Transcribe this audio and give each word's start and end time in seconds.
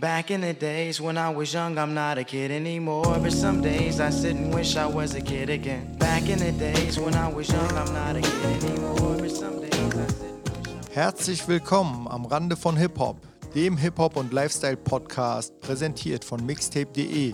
Back 0.00 0.30
in 0.30 0.42
the 0.42 0.52
days 0.52 1.00
when 1.00 1.18
I 1.18 1.28
was 1.28 1.52
young, 1.52 1.76
I'm 1.76 1.92
not 1.92 2.18
a 2.18 2.22
kid 2.22 2.52
anymore. 2.52 3.18
But 3.20 3.32
some 3.32 3.60
days 3.60 3.98
I 3.98 4.10
sit 4.10 4.36
and 4.36 4.54
wish 4.54 4.76
I 4.76 4.86
was 4.86 5.16
a 5.16 5.20
kid 5.20 5.50
again. 5.50 5.96
Back 5.98 6.28
in 6.28 6.38
the 6.38 6.52
days 6.52 7.00
when 7.00 7.16
I 7.16 7.26
was 7.26 7.48
young, 7.48 7.66
I'm 7.72 7.92
not 7.92 8.14
a 8.14 8.20
kid 8.20 8.62
anymore. 8.62 9.16
But 9.18 9.32
some 9.32 9.60
days 9.60 9.74
I 9.74 9.90
sit 9.90 9.90
and 9.90 9.94
wish 9.94 10.86
I 10.86 10.94
Herzlich 10.94 11.48
willkommen 11.48 12.06
am 12.06 12.26
Rande 12.26 12.56
von 12.56 12.76
Hip-Hop, 12.76 13.16
dem 13.56 13.76
Hip-Hop- 13.76 14.16
und 14.16 14.32
Lifestyle-Podcast, 14.32 15.58
präsentiert 15.58 16.24
von 16.24 16.46
mixtape.de. 16.46 17.32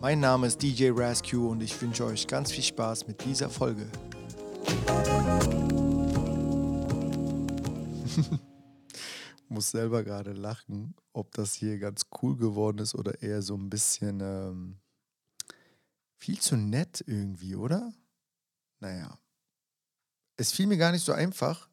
Mein 0.00 0.20
Name 0.20 0.46
ist 0.46 0.62
DJ 0.62 0.92
Rascue 0.94 1.46
und 1.46 1.62
ich 1.62 1.78
wünsche 1.82 2.06
euch 2.06 2.26
ganz 2.26 2.52
viel 2.52 2.64
Spaß 2.64 3.06
mit 3.06 3.22
dieser 3.22 3.50
Folge. 3.50 3.86
Muss 9.50 9.72
selber 9.72 10.04
gerade 10.04 10.32
lachen, 10.32 10.94
ob 11.12 11.32
das 11.32 11.54
hier 11.54 11.80
ganz 11.80 12.06
cool 12.22 12.36
geworden 12.36 12.78
ist 12.78 12.94
oder 12.94 13.20
eher 13.20 13.42
so 13.42 13.56
ein 13.56 13.68
bisschen 13.68 14.20
ähm, 14.20 14.78
viel 16.16 16.38
zu 16.38 16.54
nett 16.54 17.02
irgendwie, 17.04 17.56
oder? 17.56 17.92
Naja. 18.78 19.18
Es 20.36 20.52
fiel 20.52 20.68
mir 20.68 20.76
gar 20.76 20.92
nicht 20.92 21.04
so 21.04 21.12
einfach, 21.12 21.68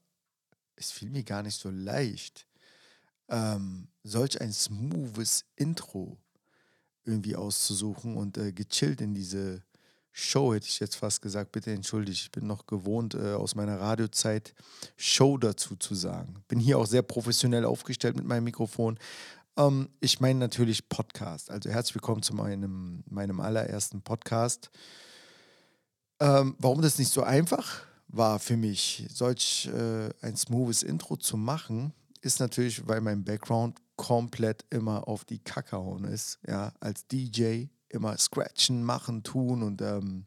es 0.75 0.89
fiel 0.89 1.11
mir 1.11 1.23
gar 1.23 1.43
nicht 1.43 1.59
so 1.59 1.69
leicht, 1.69 2.47
ähm, 3.29 3.89
solch 4.01 4.41
ein 4.41 4.51
smoothes 4.51 5.45
Intro 5.55 6.17
irgendwie 7.03 7.35
auszusuchen 7.35 8.17
und 8.17 8.39
äh, 8.39 8.53
gechillt 8.53 9.01
in 9.01 9.13
diese 9.13 9.63
Show, 10.19 10.51
hätte 10.51 10.65
ich 10.65 10.79
jetzt 10.79 10.95
fast 10.95 11.21
gesagt, 11.21 11.51
bitte 11.51 11.71
entschuldigt, 11.71 12.23
ich 12.23 12.31
bin 12.31 12.47
noch 12.47 12.65
gewohnt, 12.65 13.13
äh, 13.13 13.33
aus 13.33 13.53
meiner 13.53 13.79
Radiozeit 13.79 14.55
Show 14.95 15.37
dazu 15.37 15.75
zu 15.75 15.93
sagen. 15.93 16.43
Bin 16.47 16.59
hier 16.59 16.79
auch 16.79 16.87
sehr 16.87 17.03
professionell 17.03 17.65
aufgestellt 17.65 18.15
mit 18.15 18.25
meinem 18.25 18.45
Mikrofon. 18.45 18.97
Ähm, 19.57 19.89
ich 19.99 20.19
meine 20.19 20.39
natürlich 20.39 20.89
Podcast. 20.89 21.51
Also 21.51 21.69
herzlich 21.69 21.93
willkommen 21.93 22.23
zu 22.23 22.33
meinem, 22.33 23.03
meinem 23.07 23.39
allerersten 23.39 24.01
Podcast. 24.01 24.71
Ähm, 26.19 26.55
warum 26.57 26.81
das 26.81 26.97
nicht 26.97 27.13
so 27.13 27.21
einfach 27.21 27.83
war 28.07 28.39
für 28.39 28.57
mich, 28.57 29.05
solch 29.13 29.69
äh, 29.71 30.09
ein 30.21 30.35
smoothes 30.35 30.81
Intro 30.81 31.17
zu 31.17 31.37
machen, 31.37 31.93
ist 32.21 32.39
natürlich, 32.39 32.87
weil 32.87 33.01
mein 33.01 33.23
Background 33.23 33.77
komplett 33.95 34.65
immer 34.71 35.07
auf 35.07 35.25
die 35.25 35.37
Kacke 35.37 35.77
hauen 35.77 36.05
ist. 36.05 36.39
Ja, 36.47 36.73
als 36.79 37.05
DJ 37.05 37.67
immer 37.89 38.17
scratchen, 38.17 38.83
machen, 38.83 39.23
tun 39.23 39.63
und 39.63 39.81
ähm, 39.81 40.25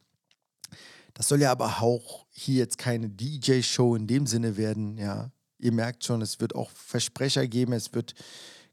das 1.14 1.28
soll 1.28 1.40
ja 1.40 1.50
aber 1.50 1.82
auch 1.82 2.26
hier 2.30 2.56
jetzt 2.56 2.78
keine 2.78 3.10
DJ-Show 3.10 3.94
in 3.94 4.06
dem 4.06 4.26
Sinne 4.26 4.56
werden. 4.56 4.96
Ja, 4.96 5.30
ihr 5.58 5.72
merkt 5.72 6.04
schon, 6.04 6.22
es 6.22 6.40
wird 6.40 6.54
auch 6.54 6.70
Versprecher 6.70 7.46
geben, 7.46 7.72
es 7.72 7.92
wird 7.92 8.14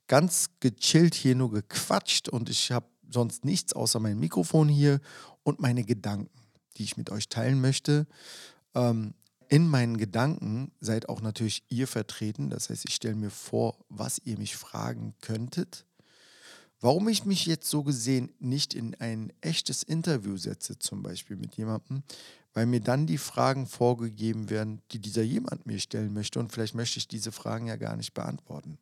ganz 0.07 0.49
gechillt 0.59 1.15
hier 1.15 1.35
nur 1.35 1.51
gequatscht 1.51 2.29
und 2.29 2.49
ich 2.49 2.71
habe 2.71 2.87
sonst 3.09 3.45
nichts 3.45 3.73
außer 3.73 3.99
mein 3.99 4.19
Mikrofon 4.19 4.69
hier 4.69 4.99
und 5.43 5.59
meine 5.59 5.83
Gedanken, 5.83 6.29
die 6.77 6.83
ich 6.83 6.97
mit 6.97 7.09
euch 7.09 7.29
teilen 7.29 7.59
möchte. 7.59 8.07
Ähm, 8.75 9.13
in 9.49 9.67
meinen 9.67 9.97
Gedanken 9.97 10.71
seid 10.81 11.07
auch 11.07 11.21
natürlich 11.21 11.63
ihr 11.69 11.87
vertreten. 11.87 12.49
Das 12.49 12.69
heißt, 12.69 12.85
ich 12.87 12.95
stelle 12.95 13.15
mir 13.15 13.29
vor, 13.29 13.77
was 13.89 14.19
ihr 14.19 14.37
mich 14.37 14.57
fragen 14.57 15.15
könntet. 15.21 15.85
Warum 16.79 17.07
ich 17.07 17.25
mich 17.25 17.45
jetzt 17.47 17.69
so 17.69 17.83
gesehen 17.83 18.31
nicht 18.39 18.75
in 18.75 18.93
ein 18.95 19.33
echtes 19.41 19.81
Interview 19.81 20.37
setze, 20.37 20.77
zum 20.77 21.01
Beispiel 21.01 21.35
mit 21.35 21.55
jemandem, 21.55 22.03
weil 22.53 22.67
mir 22.67 22.81
dann 22.81 23.07
die 23.07 23.17
Fragen 23.17 23.65
vorgegeben 23.65 24.49
werden, 24.49 24.81
die 24.91 24.99
dieser 24.99 25.23
jemand 25.23 25.65
mir 25.65 25.79
stellen 25.79 26.13
möchte 26.13 26.39
und 26.39 26.51
vielleicht 26.51 26.75
möchte 26.75 26.99
ich 26.99 27.07
diese 27.07 27.31
Fragen 27.31 27.67
ja 27.67 27.77
gar 27.77 27.95
nicht 27.95 28.13
beantworten. 28.13 28.77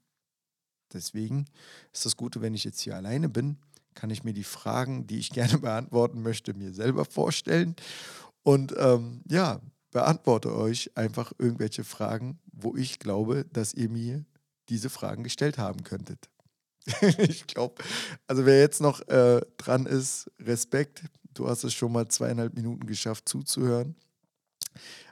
Deswegen 0.93 1.45
ist 1.93 2.05
das 2.05 2.17
Gute, 2.17 2.41
wenn 2.41 2.53
ich 2.53 2.63
jetzt 2.63 2.81
hier 2.81 2.95
alleine 2.95 3.29
bin, 3.29 3.57
kann 3.93 4.09
ich 4.09 4.23
mir 4.23 4.33
die 4.33 4.43
Fragen, 4.43 5.07
die 5.07 5.19
ich 5.19 5.29
gerne 5.31 5.57
beantworten 5.57 6.21
möchte, 6.21 6.53
mir 6.53 6.73
selber 6.73 7.05
vorstellen 7.05 7.75
und 8.43 8.73
ähm, 8.77 9.21
ja, 9.29 9.61
beantworte 9.91 10.53
euch 10.53 10.91
einfach 10.97 11.31
irgendwelche 11.37 11.85
Fragen, 11.85 12.39
wo 12.51 12.75
ich 12.75 12.99
glaube, 12.99 13.45
dass 13.45 13.73
ihr 13.73 13.89
mir 13.89 14.25
diese 14.67 14.89
Fragen 14.89 15.23
gestellt 15.23 15.57
haben 15.57 15.83
könntet. 15.83 16.29
ich 17.17 17.47
glaube, 17.47 17.83
also 18.27 18.45
wer 18.45 18.59
jetzt 18.59 18.81
noch 18.81 19.07
äh, 19.07 19.41
dran 19.57 19.85
ist, 19.85 20.29
Respekt. 20.39 21.03
Du 21.33 21.47
hast 21.49 21.63
es 21.63 21.73
schon 21.73 21.91
mal 21.91 22.07
zweieinhalb 22.07 22.53
Minuten 22.53 22.85
geschafft 22.85 23.27
zuzuhören. 23.27 23.95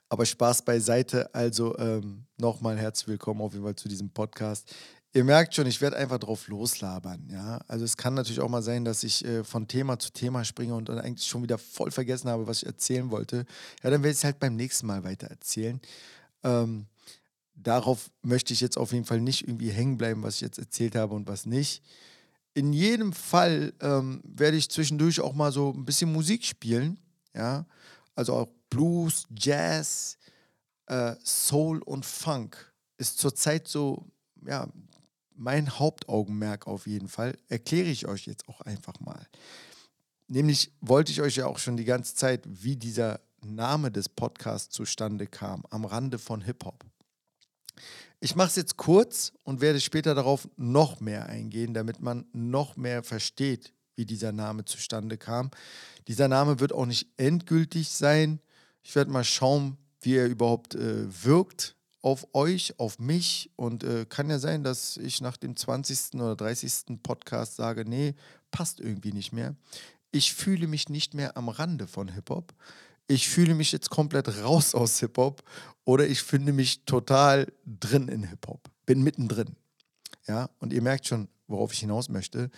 Aber 0.09 0.25
Spaß 0.25 0.63
beiseite. 0.63 1.33
Also 1.33 1.77
ähm, 1.79 2.25
nochmal 2.37 2.77
herzlich 2.77 3.07
willkommen 3.07 3.41
auf 3.41 3.53
jeden 3.53 3.65
Fall 3.65 3.75
zu 3.75 3.89
diesem 3.89 4.09
Podcast. 4.11 4.73
Ihr 5.15 5.23
merkt 5.23 5.53
schon, 5.53 5.67
ich 5.67 5.81
werde 5.81 5.97
einfach 5.97 6.19
drauf 6.19 6.47
loslabern. 6.47 7.27
Ja? 7.31 7.59
Also 7.67 7.85
es 7.85 7.97
kann 7.97 8.13
natürlich 8.13 8.39
auch 8.39 8.49
mal 8.49 8.61
sein, 8.61 8.85
dass 8.85 9.03
ich 9.03 9.25
äh, 9.25 9.43
von 9.43 9.67
Thema 9.67 9.97
zu 9.97 10.11
Thema 10.11 10.43
springe 10.43 10.75
und 10.75 10.89
dann 10.89 10.99
eigentlich 10.99 11.27
schon 11.27 11.43
wieder 11.43 11.57
voll 11.57 11.91
vergessen 11.91 12.29
habe, 12.29 12.47
was 12.47 12.57
ich 12.57 12.67
erzählen 12.67 13.09
wollte. 13.09 13.45
Ja, 13.83 13.89
dann 13.89 14.03
werde 14.03 14.11
ich 14.11 14.17
es 14.17 14.23
halt 14.23 14.39
beim 14.39 14.55
nächsten 14.55 14.85
Mal 14.87 15.03
weiter 15.03 15.27
erzählen. 15.27 15.81
Ähm, 16.43 16.85
darauf 17.55 18.09
möchte 18.21 18.53
ich 18.53 18.61
jetzt 18.61 18.77
auf 18.77 18.91
jeden 18.91 19.05
Fall 19.05 19.21
nicht 19.21 19.47
irgendwie 19.47 19.71
hängen 19.71 19.97
bleiben, 19.97 20.23
was 20.23 20.35
ich 20.35 20.41
jetzt 20.41 20.59
erzählt 20.59 20.95
habe 20.95 21.15
und 21.15 21.27
was 21.27 21.45
nicht. 21.45 21.83
In 22.53 22.73
jedem 22.73 23.13
Fall 23.13 23.73
ähm, 23.81 24.21
werde 24.23 24.57
ich 24.57 24.69
zwischendurch 24.69 25.21
auch 25.21 25.33
mal 25.33 25.51
so 25.51 25.71
ein 25.71 25.85
bisschen 25.85 26.11
Musik 26.11 26.45
spielen. 26.45 26.99
Ja, 27.33 27.65
also 28.15 28.35
auch 28.35 28.47
Blues, 28.69 29.25
Jazz, 29.35 30.17
äh, 30.87 31.15
Soul 31.23 31.81
und 31.81 32.05
Funk 32.05 32.73
ist 32.97 33.17
zurzeit 33.17 33.67
so, 33.67 34.05
ja, 34.45 34.67
mein 35.35 35.79
Hauptaugenmerk 35.79 36.67
auf 36.67 36.85
jeden 36.85 37.07
Fall. 37.07 37.35
Erkläre 37.47 37.89
ich 37.89 38.07
euch 38.07 38.27
jetzt 38.27 38.47
auch 38.47 38.61
einfach 38.61 38.99
mal. 38.99 39.27
Nämlich 40.27 40.71
wollte 40.79 41.11
ich 41.11 41.21
euch 41.21 41.35
ja 41.35 41.47
auch 41.47 41.57
schon 41.57 41.75
die 41.75 41.85
ganze 41.85 42.15
Zeit, 42.15 42.43
wie 42.45 42.75
dieser 42.75 43.19
Name 43.43 43.91
des 43.91 44.09
Podcasts 44.09 44.73
zustande 44.73 45.27
kam, 45.27 45.63
am 45.69 45.85
Rande 45.85 46.17
von 46.17 46.41
Hip-Hop. 46.41 46.85
Ich 48.23 48.37
mache 48.37 48.47
es 48.47 48.55
jetzt 48.55 48.77
kurz 48.77 49.33
und 49.43 49.59
werde 49.59 49.81
später 49.81 50.15
darauf 50.15 50.47
noch 50.55 51.01
mehr 51.01 51.25
eingehen, 51.25 51.73
damit 51.73 51.99
man 51.99 52.23
noch 52.31 52.77
mehr 52.77 53.03
versteht, 53.03 53.73
wie 53.97 54.05
dieser 54.05 54.31
Name 54.31 54.63
zustande 54.63 55.17
kam. 55.17 55.51
Dieser 56.07 56.29
Name 56.29 56.61
wird 56.61 56.71
auch 56.71 56.85
nicht 56.85 57.09
endgültig 57.17 57.89
sein. 57.89 58.39
Ich 58.81 58.95
werde 58.95 59.11
mal 59.11 59.25
schauen, 59.25 59.75
wie 59.99 60.15
er 60.15 60.27
überhaupt 60.27 60.73
äh, 60.73 61.03
wirkt 61.25 61.75
auf 62.01 62.25
euch, 62.31 62.79
auf 62.79 62.97
mich. 62.97 63.51
Und 63.57 63.83
äh, 63.83 64.05
kann 64.07 64.29
ja 64.29 64.39
sein, 64.39 64.63
dass 64.63 64.95
ich 64.95 65.19
nach 65.19 65.35
dem 65.35 65.57
20. 65.57 66.13
oder 66.13 66.37
30. 66.37 67.03
Podcast 67.03 67.57
sage, 67.57 67.83
nee, 67.83 68.15
passt 68.51 68.79
irgendwie 68.79 69.11
nicht 69.11 69.33
mehr. 69.33 69.53
Ich 70.11 70.33
fühle 70.33 70.67
mich 70.67 70.87
nicht 70.87 71.13
mehr 71.13 71.35
am 71.35 71.49
Rande 71.49 71.87
von 71.87 72.07
Hip-Hop. 72.07 72.53
Ich 73.07 73.27
fühle 73.27 73.53
mich 73.53 73.71
jetzt 73.71 73.89
komplett 73.89 74.43
raus 74.43 74.75
aus 74.75 74.99
Hip-Hop 74.99 75.43
oder 75.83 76.07
ich 76.07 76.21
finde 76.21 76.53
mich 76.53 76.85
total 76.85 77.51
drin 77.65 78.07
in 78.07 78.23
Hip-Hop. 78.23 78.69
Bin 78.85 79.03
mittendrin. 79.03 79.55
Ja, 80.27 80.49
und 80.59 80.71
ihr 80.71 80.81
merkt 80.81 81.07
schon, 81.07 81.27
worauf 81.47 81.73
ich 81.73 81.79
hinaus 81.79 82.09
möchte. 82.09 82.49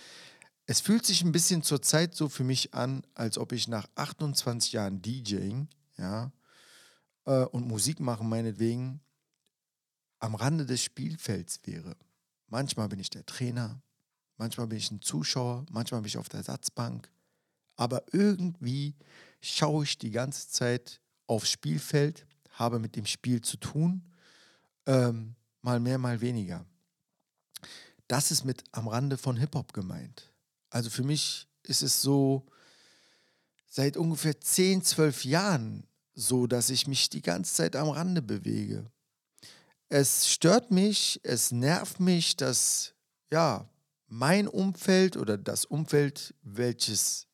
Es 0.66 0.80
fühlt 0.80 1.04
sich 1.04 1.22
ein 1.22 1.32
bisschen 1.32 1.62
zur 1.62 1.82
Zeit 1.82 2.14
so 2.14 2.28
für 2.28 2.44
mich 2.44 2.74
an, 2.74 3.02
als 3.14 3.38
ob 3.38 3.52
ich 3.52 3.68
nach 3.68 3.86
28 3.94 4.72
Jahren 4.72 5.02
DJing, 5.02 5.68
ja, 5.96 6.32
äh, 7.24 7.44
und 7.44 7.66
Musik 7.66 8.00
machen 8.00 8.28
meinetwegen, 8.28 9.00
am 10.18 10.34
Rande 10.34 10.66
des 10.66 10.82
Spielfelds 10.82 11.60
wäre. 11.64 11.96
Manchmal 12.48 12.88
bin 12.88 12.98
ich 12.98 13.10
der 13.10 13.26
Trainer, 13.26 13.80
manchmal 14.38 14.66
bin 14.66 14.78
ich 14.78 14.90
ein 14.90 15.02
Zuschauer, 15.02 15.66
manchmal 15.70 16.00
bin 16.00 16.08
ich 16.08 16.18
auf 16.18 16.28
der 16.28 16.42
Satzbank. 16.42 17.10
Aber 17.76 18.02
irgendwie 18.12 18.94
schaue 19.54 19.84
ich 19.84 19.98
die 19.98 20.10
ganze 20.10 20.48
Zeit 20.48 21.00
aufs 21.26 21.50
Spielfeld, 21.50 22.26
habe 22.52 22.78
mit 22.78 22.96
dem 22.96 23.06
Spiel 23.06 23.40
zu 23.40 23.56
tun, 23.56 24.02
ähm, 24.86 25.34
mal 25.62 25.80
mehr, 25.80 25.98
mal 25.98 26.20
weniger. 26.20 26.64
Das 28.08 28.30
ist 28.30 28.44
mit 28.44 28.64
am 28.72 28.88
Rande 28.88 29.18
von 29.18 29.36
Hip-Hop 29.36 29.72
gemeint. 29.72 30.32
Also 30.70 30.90
für 30.90 31.02
mich 31.02 31.48
ist 31.64 31.82
es 31.82 32.00
so 32.00 32.46
seit 33.66 33.96
ungefähr 33.96 34.40
10, 34.40 34.82
12 34.82 35.24
Jahren 35.24 35.86
so, 36.14 36.46
dass 36.46 36.70
ich 36.70 36.86
mich 36.86 37.10
die 37.10 37.20
ganze 37.20 37.54
Zeit 37.54 37.76
am 37.76 37.90
Rande 37.90 38.22
bewege. 38.22 38.90
Es 39.88 40.28
stört 40.28 40.70
mich, 40.70 41.20
es 41.22 41.52
nervt 41.52 42.00
mich, 42.00 42.36
dass 42.36 42.94
ja, 43.30 43.68
mein 44.08 44.48
Umfeld 44.48 45.16
oder 45.16 45.36
das 45.36 45.64
Umfeld, 45.64 46.34
welches 46.42 47.26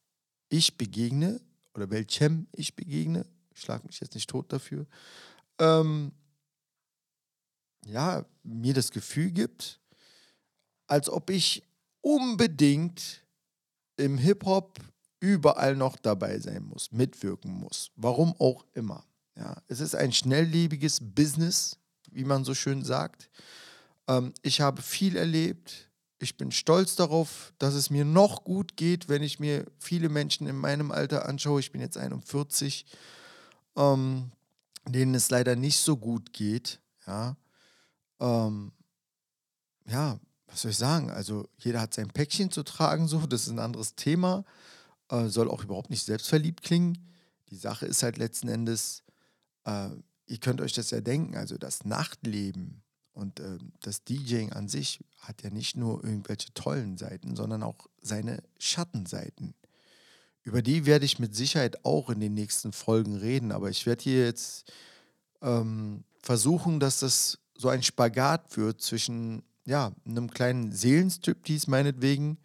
ich 0.49 0.77
begegne 0.77 1.41
oder 1.75 1.91
welchem 1.91 2.47
ich 2.53 2.75
begegne, 2.75 3.27
ich 3.55 3.61
schlage 3.61 3.87
mich 3.87 4.01
jetzt 4.01 4.15
nicht 4.15 4.29
tot 4.29 4.53
dafür, 4.53 4.87
ähm, 5.59 6.13
ja, 7.87 8.25
mir 8.43 8.75
das 8.75 8.91
Gefühl 8.91 9.31
gibt, 9.31 9.81
als 10.87 11.09
ob 11.09 11.31
ich 11.31 11.63
unbedingt 12.01 13.25
im 13.97 14.19
Hip-Hop 14.19 14.79
überall 15.21 15.77
noch 15.77 15.97
dabei 15.97 16.39
sein 16.39 16.65
muss, 16.65 16.91
mitwirken 16.93 17.53
muss. 17.53 17.91
Warum 17.97 18.35
auch 18.39 18.65
immer. 18.75 19.05
Ja, 19.37 19.63
es 19.69 19.81
ist 19.81 19.95
ein 19.95 20.13
schnelllebiges 20.13 21.01
Business, 21.01 21.79
wie 22.11 22.25
man 22.25 22.45
so 22.45 22.55
schön 22.55 22.85
sagt. 22.85 23.31
Ähm, 24.09 24.35
ich 24.43 24.61
habe 24.61 24.83
viel 24.83 25.17
erlebt. 25.17 25.91
Ich 26.23 26.37
bin 26.37 26.53
stolz 26.53 26.95
darauf, 26.95 27.53
dass 27.59 27.75
es 27.75 27.91
mir 27.91 28.05
noch 28.05 28.45
gut 28.45 28.77
geht, 28.77 29.09
wenn 29.09 29.25
ich 29.25 29.41
mir 29.41 29.67
viele 29.81 30.09
Menschen 30.09 30.47
in 30.47 30.57
meinem 30.57 30.93
Alter 30.93 31.29
anschaue. 31.29 31.59
Ich 31.59 31.73
bin 31.73 31.81
jetzt 31.81 31.99
41, 31.99 32.87
ähm, 33.77 34.31
denen 34.87 35.17
es 35.17 35.31
leider 35.31 35.57
nicht 35.57 35.79
so 35.79 35.97
gut 35.97 36.33
geht. 36.33 36.81
Ja, 37.09 37.37
ähm, 38.21 38.71
ja, 39.89 40.21
was 40.47 40.63
soll 40.63 40.71
ich 40.71 40.77
sagen? 40.77 41.11
Also 41.11 41.49
jeder 41.59 41.81
hat 41.81 41.93
sein 41.93 42.09
Päckchen 42.09 42.53
zu 42.53 42.63
tragen, 42.63 43.09
so. 43.09 43.27
Das 43.27 43.43
ist 43.43 43.49
ein 43.49 43.59
anderes 43.59 43.97
Thema. 43.97 44.45
Äh, 45.09 45.27
soll 45.27 45.51
auch 45.51 45.65
überhaupt 45.65 45.91
nicht 45.91 46.05
selbstverliebt 46.05 46.63
klingen. 46.63 47.11
Die 47.51 47.57
Sache 47.57 47.85
ist 47.87 48.05
halt 48.05 48.17
letzten 48.17 48.47
Endes, 48.47 49.03
äh, 49.65 49.89
ihr 50.27 50.39
könnt 50.39 50.61
euch 50.61 50.73
das 50.73 50.93
ja 50.93 51.01
denken, 51.01 51.37
also 51.37 51.59
das 51.59 51.85
Nachtleben 51.85 52.85
und 53.15 53.41
äh, 53.41 53.59
das 53.81 54.05
DJing 54.05 54.53
an 54.53 54.69
sich 54.69 55.01
hat 55.21 55.43
ja 55.43 55.51
nicht 55.51 55.77
nur 55.77 56.03
irgendwelche 56.03 56.53
tollen 56.55 56.97
Seiten, 56.97 57.37
sondern 57.37 57.63
auch 57.63 57.87
seine 58.01 58.43
Schattenseiten. 58.59 59.55
Über 60.43 60.63
die 60.63 60.87
werde 60.87 61.05
ich 61.05 61.19
mit 61.19 61.35
Sicherheit 61.35 61.85
auch 61.85 62.11
in 62.11 62.21
den 62.21 62.35
nächsten 62.35 62.73
Folgen 62.73 63.17
reden, 63.17 63.53
aber 63.53 63.71
ich 63.71 63.87
werde 63.87 64.03
hier 64.03 64.25
jetzt 64.25 64.73
ähm, 65.41 66.05
versuchen, 66.21 66.81
dass 66.81 67.01
das 67.01 67.39
so 67.57 67.69
ein 67.69 67.83
Spagat 67.83 68.57
wird 68.57 68.81
zwischen 68.81 69.43
ja, 69.65 69.93
einem 70.05 70.31
kleinen 70.31 70.73
Seelenstriptease 70.73 71.71
meinetwegen 71.71 72.39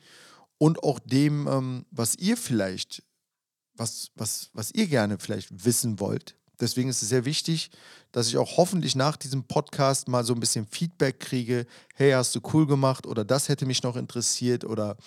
und 0.57 0.83
auch 0.83 0.99
dem, 0.99 1.47
ähm, 1.47 1.85
was 1.89 2.15
ihr 2.15 2.37
vielleicht, 2.37 3.03
was, 3.73 4.11
was, 4.15 4.49
was 4.53 4.71
ihr 4.71 4.87
gerne 4.87 5.17
vielleicht 5.17 5.65
wissen 5.65 5.99
wollt. 5.99 6.36
Deswegen 6.59 6.89
ist 6.89 7.01
es 7.01 7.09
sehr 7.09 7.25
wichtig, 7.25 7.69
dass 8.11 8.27
ich 8.27 8.37
auch 8.37 8.57
hoffentlich 8.57 8.95
nach 8.95 9.15
diesem 9.15 9.43
Podcast 9.43 10.07
mal 10.07 10.23
so 10.23 10.33
ein 10.33 10.39
bisschen 10.39 10.65
Feedback 10.65 11.19
kriege. 11.19 11.65
Hey, 11.95 12.11
hast 12.11 12.35
du 12.35 12.41
cool 12.53 12.65
gemacht 12.65 13.05
oder 13.05 13.23
das 13.23 13.47
hätte 13.47 13.65
mich 13.65 13.83
noch 13.83 13.95
interessiert 13.95 14.65
oder 14.65 14.97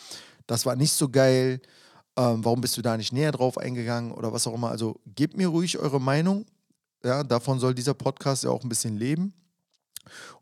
das 0.46 0.64
war 0.66 0.76
nicht 0.76 0.92
so 0.92 1.08
geil. 1.08 1.60
Ähm, 2.16 2.44
warum 2.44 2.60
bist 2.60 2.76
du 2.76 2.82
da 2.82 2.96
nicht 2.96 3.12
näher 3.12 3.32
drauf 3.32 3.58
eingegangen 3.58 4.12
oder 4.12 4.32
was 4.32 4.46
auch 4.46 4.54
immer. 4.54 4.70
Also 4.70 5.00
gebt 5.14 5.36
mir 5.36 5.48
ruhig 5.48 5.78
eure 5.78 6.00
Meinung. 6.00 6.46
Ja, 7.02 7.24
davon 7.24 7.58
soll 7.58 7.74
dieser 7.74 7.94
Podcast 7.94 8.44
ja 8.44 8.50
auch 8.50 8.62
ein 8.62 8.68
bisschen 8.68 8.96
leben. 8.96 9.32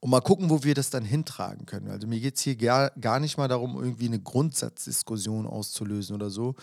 Und 0.00 0.10
mal 0.10 0.20
gucken, 0.20 0.50
wo 0.50 0.62
wir 0.62 0.74
das 0.74 0.90
dann 0.90 1.04
hintragen 1.04 1.66
können. 1.66 1.90
Also 1.90 2.06
mir 2.06 2.20
geht 2.20 2.36
es 2.36 2.42
hier 2.42 2.56
gar, 2.56 2.90
gar 3.00 3.20
nicht 3.20 3.38
mal 3.38 3.48
darum, 3.48 3.76
irgendwie 3.76 4.06
eine 4.06 4.20
Grundsatzdiskussion 4.20 5.46
auszulösen 5.46 6.14
oder 6.14 6.30
so. 6.30 6.54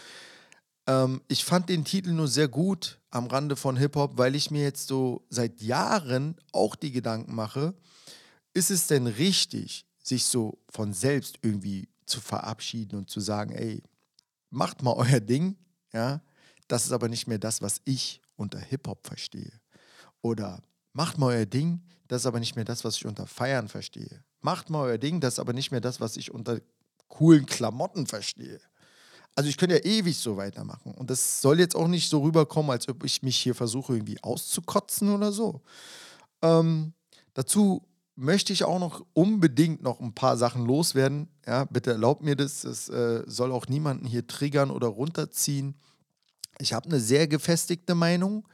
Ähm, 0.88 1.22
ich 1.28 1.46
fand 1.46 1.70
den 1.70 1.86
Titel 1.86 2.12
nur 2.12 2.28
sehr 2.28 2.48
gut 2.48 3.00
am 3.10 3.28
Rande 3.28 3.56
von 3.56 3.78
Hip-Hop, 3.78 4.18
weil 4.18 4.36
ich 4.36 4.52
mir 4.52 4.64
jetzt 4.64 4.88
so 4.88 5.26
seit 5.30 5.62
Jahren 5.62 6.36
auch 6.52 6.76
die 6.76 6.92
Gedanken 6.92 7.36
mache, 7.36 7.74
ist 8.54 8.72
es 8.72 8.88
denn 8.88 9.08
richtig, 9.08 9.86
sich 10.04 10.26
so 10.26 10.60
von 10.70 10.94
selbst 10.94 11.40
irgendwie 11.42 11.90
zu 12.06 12.22
verabschieden 12.22 12.98
und 12.98 13.10
zu 13.10 13.20
sagen, 13.20 13.52
ey, 13.52 13.82
macht 14.50 14.84
mal 14.84 14.94
euer 14.98 15.20
Ding, 15.20 15.58
ja, 15.94 16.22
das 16.68 16.86
ist 16.86 16.92
aber 16.92 17.10
nicht 17.10 17.28
mehr 17.28 17.40
das, 17.40 17.62
was 17.62 17.82
ich 17.86 18.22
unter 18.36 18.60
Hip-Hop 18.60 19.06
verstehe. 19.06 19.52
Oder 20.22 20.62
macht 20.94 21.18
mal 21.18 21.28
euer 21.28 21.46
Ding, 21.46 21.84
das 22.08 22.24
ist 22.24 22.26
aber 22.26 22.40
nicht 22.40 22.56
mehr 22.56 22.66
das, 22.66 22.84
was 22.84 22.98
ich 22.98 23.06
unter 23.06 23.28
Feiern 23.28 23.68
verstehe. 23.68 24.24
Macht 24.42 24.70
mal 24.70 24.82
euer 24.82 24.98
Ding, 24.98 25.20
das 25.20 25.36
ist 25.36 25.40
aber 25.40 25.54
nicht 25.54 25.72
mehr 25.72 25.82
das, 25.82 26.00
was 26.00 26.18
ich 26.18 26.32
unter 26.32 26.60
coolen 27.08 27.46
Klamotten 27.46 28.08
verstehe. 28.08 28.60
Also 29.36 29.50
ich 29.50 29.58
könnte 29.58 29.76
ja 29.76 29.84
ewig 29.84 30.18
so 30.18 30.38
weitermachen. 30.38 30.94
Und 30.94 31.10
das 31.10 31.42
soll 31.42 31.60
jetzt 31.60 31.76
auch 31.76 31.90
nicht 31.90 32.10
so 32.10 32.22
rüberkommen, 32.22 32.72
als 32.72 32.88
ob 32.88 33.04
ich 33.04 33.22
mich 33.22 33.38
hier 33.38 33.54
versuche, 33.54 33.94
irgendwie 33.94 34.22
auszukotzen 34.24 35.14
oder 35.14 35.32
so. 35.34 35.62
Ähm, 36.42 36.94
dazu 37.34 37.86
möchte 38.16 38.54
ich 38.54 38.64
auch 38.64 38.80
noch 38.80 39.06
unbedingt 39.14 39.82
noch 39.82 40.00
ein 40.00 40.14
paar 40.14 40.38
Sachen 40.38 40.66
loswerden. 40.66 41.28
Ja, 41.46 41.66
bitte 41.66 41.92
erlaubt 41.92 42.24
mir 42.24 42.38
das. 42.38 42.64
Es 42.64 42.88
äh, 42.88 43.24
soll 43.28 43.52
auch 43.52 43.68
niemanden 43.68 44.06
hier 44.06 44.26
triggern 44.26 44.72
oder 44.72 44.88
runterziehen. 44.88 45.76
Ich 46.60 46.72
habe 46.72 46.88
eine 46.88 47.02
sehr 47.02 47.28
gefestigte 47.28 47.94
Meinung, 47.94 48.48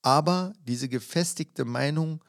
aber 0.00 0.54
diese 0.66 0.88
gefestigte 0.88 1.66
Meinung 1.66 2.24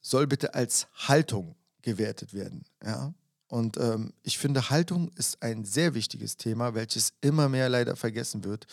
soll 0.00 0.28
bitte 0.28 0.54
als 0.54 0.86
Haltung 0.94 1.56
gewertet 1.82 2.32
werden. 2.32 2.64
Ja? 2.84 3.12
Und 3.48 3.78
ähm, 3.78 4.12
ich 4.22 4.38
finde, 4.38 4.70
Haltung 4.70 5.10
ist 5.16 5.42
ein 5.42 5.64
sehr 5.64 5.94
wichtiges 5.94 6.36
Thema, 6.36 6.74
welches 6.74 7.14
immer 7.20 7.48
mehr 7.48 7.68
leider 7.68 7.96
vergessen 7.96 8.44
wird. 8.44 8.66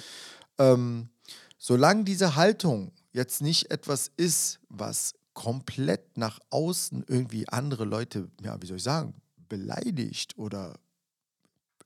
Ähm, 0.58 1.10
solange 1.58 2.04
diese 2.04 2.36
Haltung 2.36 2.92
jetzt 3.14 3.42
nicht 3.42 3.72
etwas 3.72 4.12
ist, 4.18 4.60
was 4.70 5.14
komplett 5.34 6.18
nach 6.18 6.40
außen 6.50 7.06
irgendwie 7.08 7.48
andere 7.48 7.86
Leute, 7.86 8.30
ja, 8.42 8.62
wie 8.62 8.66
soll 8.66 8.78
ich 8.78 8.84
sagen, 8.84 9.14
beleidigt 9.48 10.38
oder 10.38 10.78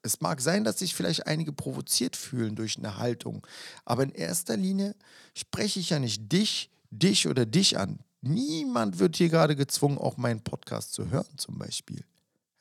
es 0.02 0.22
mag 0.22 0.40
sein, 0.42 0.64
dass 0.64 0.80
sich 0.80 0.96
vielleicht 0.96 1.28
einige 1.28 1.52
provoziert 1.52 2.16
fühlen 2.16 2.56
durch 2.56 2.78
eine 2.78 2.98
Haltung, 2.98 3.46
aber 3.86 4.04
in 4.04 4.12
erster 4.12 4.56
Linie 4.56 4.96
spreche 5.34 5.80
ich 5.80 5.90
ja 5.90 6.00
nicht 6.00 6.32
dich, 6.32 6.70
dich 6.90 7.28
oder 7.28 7.46
dich 7.46 7.78
an. 7.78 8.00
Niemand 8.22 9.00
wird 9.00 9.18
hier 9.18 9.30
gerade 9.30 9.56
gezwungen, 9.56 9.98
auch 9.98 10.18
meinen 10.18 10.42
Podcast 10.42 10.94
zu 10.94 11.10
hören, 11.10 11.38
zum 11.38 11.58
Beispiel. 11.58 12.04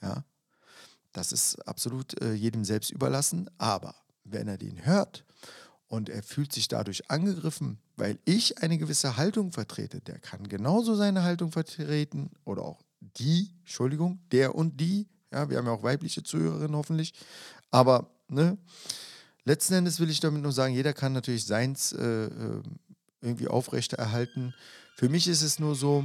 Ja, 0.03 0.25
das 1.13 1.33
ist 1.33 1.57
absolut 1.67 2.21
äh, 2.23 2.33
jedem 2.33 2.65
selbst 2.65 2.91
überlassen. 2.91 3.51
Aber 3.59 3.95
wenn 4.25 4.49
er 4.49 4.59
den 4.59 4.85
hört 4.85 5.25
und 5.89 6.09
er 6.09 6.23
fühlt 6.23 6.53
sich 6.53 6.69
dadurch 6.69 7.11
angegriffen, 7.11 7.79
weil 7.97 8.19
ich 8.25 8.59
eine 8.63 8.79
gewisse 8.79 9.17
Haltung 9.17 9.53
vertrete, 9.53 10.01
der 10.01 10.19
kann 10.19 10.49
genauso 10.49 10.95
seine 10.95 11.23
Haltung 11.23 11.51
vertreten 11.51 12.31
oder 12.45 12.63
auch 12.63 12.83
die, 13.01 13.55
Entschuldigung, 13.61 14.21
der 14.33 14.55
und 14.55 14.81
die. 14.81 15.09
Ja, 15.33 15.49
wir 15.51 15.59
haben 15.59 15.67
ja 15.67 15.73
auch 15.73 15.83
weibliche 15.83 16.23
Zuhörerinnen 16.23 16.77
hoffentlich. 16.77 17.13
Aber 17.71 18.11
ne, 18.29 18.57
letzten 19.45 19.75
Endes 19.75 20.01
will 20.01 20.11
ich 20.11 20.21
damit 20.21 20.43
nur 20.43 20.53
sagen, 20.53 20.75
jeder 20.75 20.93
kann 20.93 21.13
natürlich 21.13 21.45
seins 21.45 21.93
äh, 21.93 22.27
äh 22.27 22.63
irgendwie 23.21 23.49
aufrechterhalten. 23.49 24.55
Für 24.95 25.09
mich 25.09 25.27
ist 25.27 25.43
es 25.43 25.59
nur 25.59 25.75
so, 25.75 26.05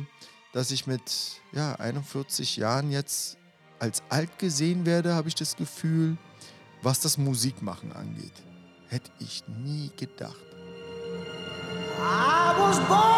dass 0.51 0.71
ich 0.71 0.87
mit 0.87 1.41
ja, 1.51 1.75
41 1.75 2.57
Jahren 2.57 2.91
jetzt 2.91 3.37
als 3.83 4.01
alt 4.07 4.39
gesehen 4.39 4.85
werde, 4.85 5.13
habe 5.13 5.27
ich 5.27 5.35
das 5.35 5.57
Gefühl, 5.57 6.15
was 6.81 7.01
das 7.01 7.17
Musikmachen 7.17 7.91
angeht. 7.91 8.31
Hätte 8.87 9.11
ich 9.19 9.43
nie 9.61 9.91
gedacht. 9.97 10.37
I 11.99 12.55
was 12.57 12.79
born 12.87 13.12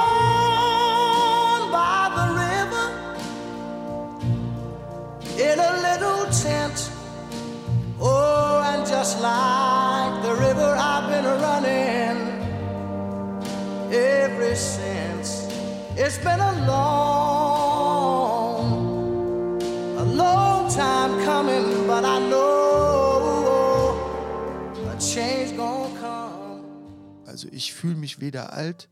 mich 28.06 28.20
weder 28.20 28.54
alt, 28.54 28.88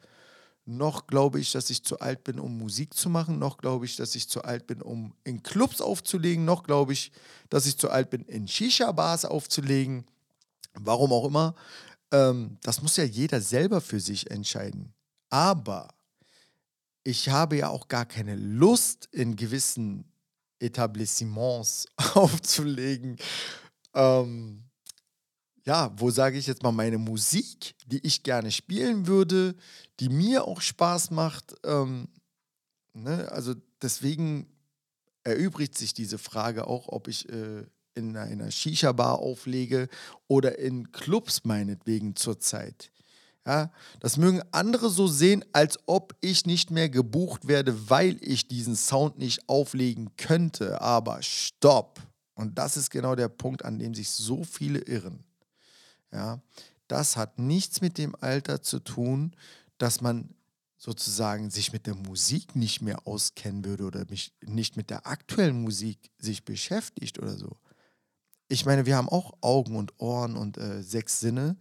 noch 0.65 1.07
glaube 1.07 1.39
ich, 1.39 1.51
dass 1.51 1.69
ich 1.69 1.83
zu 1.83 1.99
alt 1.99 2.23
bin, 2.23 2.39
um 2.39 2.57
Musik 2.57 2.93
zu 2.93 3.09
machen, 3.09 3.37
noch 3.37 3.57
glaube 3.57 3.85
ich, 3.85 3.95
dass 3.95 4.15
ich 4.15 4.27
zu 4.27 4.43
alt 4.43 4.65
bin, 4.65 4.81
um 4.81 5.13
in 5.23 5.43
Clubs 5.43 5.81
aufzulegen, 5.81 6.45
noch 6.45 6.63
glaube 6.63 6.93
ich, 6.93 7.11
dass 7.49 7.65
ich 7.65 7.77
zu 7.77 7.89
alt 7.89 8.09
bin, 8.09 8.23
in 8.23 8.47
Shisha-Bars 8.47 9.25
aufzulegen. 9.25 10.05
Warum 10.73 11.11
auch 11.11 11.25
immer. 11.25 11.53
Ähm, 12.11 12.57
das 12.63 12.81
muss 12.81 12.97
ja 12.97 13.03
jeder 13.03 13.41
selber 13.41 13.81
für 13.81 13.99
sich 13.99 14.31
entscheiden. 14.31 14.93
Aber 15.29 15.93
ich 17.03 17.29
habe 17.29 17.57
ja 17.57 17.69
auch 17.69 17.87
gar 17.87 18.05
keine 18.05 18.35
Lust, 18.35 19.09
in 19.11 19.35
gewissen 19.35 20.05
Etablissements 20.59 21.87
aufzulegen. 22.15 23.17
Ähm, 23.93 24.63
ja, 25.65 25.91
wo 25.97 26.11
sage 26.11 26.37
ich 26.37 26.47
jetzt 26.47 26.63
mal 26.63 26.71
meine 26.71 26.97
Musik, 26.97 27.75
die 27.85 28.05
ich 28.05 28.23
gerne 28.23 28.51
spielen 28.51 29.07
würde, 29.07 29.55
die 29.99 30.09
mir 30.09 30.45
auch 30.45 30.61
Spaß 30.61 31.11
macht. 31.11 31.55
Ähm, 31.63 32.09
ne? 32.93 33.31
Also 33.31 33.53
deswegen 33.81 34.47
erübrigt 35.23 35.77
sich 35.77 35.93
diese 35.93 36.17
Frage 36.17 36.67
auch, 36.67 36.89
ob 36.89 37.07
ich 37.07 37.29
äh, 37.29 37.65
in 37.95 38.17
einer 38.17 38.51
Shisha-Bar 38.51 39.19
auflege 39.19 39.87
oder 40.27 40.59
in 40.59 40.91
Clubs 40.91 41.45
meinetwegen 41.45 42.15
zurzeit. 42.15 42.91
Ja, 43.45 43.71
das 43.99 44.15
mögen 44.15 44.41
andere 44.51 44.89
so 44.89 45.07
sehen, 45.07 45.43
als 45.51 45.77
ob 45.85 46.15
ich 46.21 46.45
nicht 46.45 46.71
mehr 46.71 46.87
gebucht 46.89 47.47
werde, 47.47 47.89
weil 47.89 48.17
ich 48.21 48.47
diesen 48.47 48.75
Sound 48.75 49.17
nicht 49.19 49.49
auflegen 49.49 50.15
könnte. 50.15 50.81
Aber 50.81 51.21
stopp. 51.21 51.99
Und 52.35 52.57
das 52.57 52.77
ist 52.77 52.89
genau 52.89 53.15
der 53.15 53.27
Punkt, 53.27 53.65
an 53.65 53.79
dem 53.79 53.93
sich 53.93 54.09
so 54.09 54.43
viele 54.43 54.79
irren. 54.79 55.23
Ja, 56.13 56.41
das 56.87 57.17
hat 57.17 57.39
nichts 57.39 57.81
mit 57.81 57.97
dem 57.97 58.15
Alter 58.19 58.61
zu 58.61 58.79
tun, 58.79 59.35
dass 59.77 60.01
man 60.01 60.29
sozusagen 60.77 61.49
sich 61.49 61.71
mit 61.71 61.87
der 61.87 61.95
Musik 61.95 62.55
nicht 62.55 62.81
mehr 62.81 63.07
auskennen 63.07 63.65
würde 63.65 63.85
oder 63.85 64.05
mich 64.09 64.33
nicht 64.41 64.75
mit 64.77 64.89
der 64.89 65.07
aktuellen 65.07 65.61
Musik 65.61 66.11
sich 66.19 66.43
beschäftigt 66.43 67.19
oder 67.19 67.37
so. 67.37 67.57
ich 68.49 68.65
meine, 68.65 68.85
wir 68.85 68.97
haben 68.97 69.09
auch 69.09 69.33
Augen 69.41 69.75
und 69.77 69.99
Ohren 69.99 70.35
und 70.35 70.57
äh, 70.57 70.83
sechs 70.83 71.19
Sinne 71.19 71.57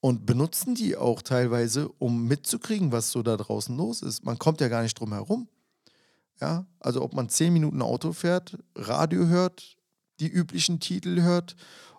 und 0.00 0.26
benutzen 0.26 0.74
die 0.74 0.96
auch 0.96 1.22
teilweise, 1.22 1.88
um 1.98 2.26
mitzukriegen, 2.26 2.92
was 2.92 3.10
so 3.10 3.22
da 3.22 3.36
draußen 3.36 3.76
los 3.76 4.02
ist. 4.02 4.24
Man 4.24 4.38
kommt 4.38 4.60
ja 4.60 4.68
gar 4.68 4.82
nicht 4.82 4.98
drum 4.98 5.12
herum. 5.12 5.48
Ja, 6.40 6.66
also 6.78 7.02
ob 7.02 7.14
man 7.14 7.28
zehn 7.28 7.52
Minuten 7.52 7.82
Auto 7.82 8.12
fährt, 8.12 8.58
Radio 8.74 9.26
hört, 9.26 9.76
die 10.20 10.28
üblichen 10.28 10.78
Titel 10.78 11.22
hört, 11.22 11.56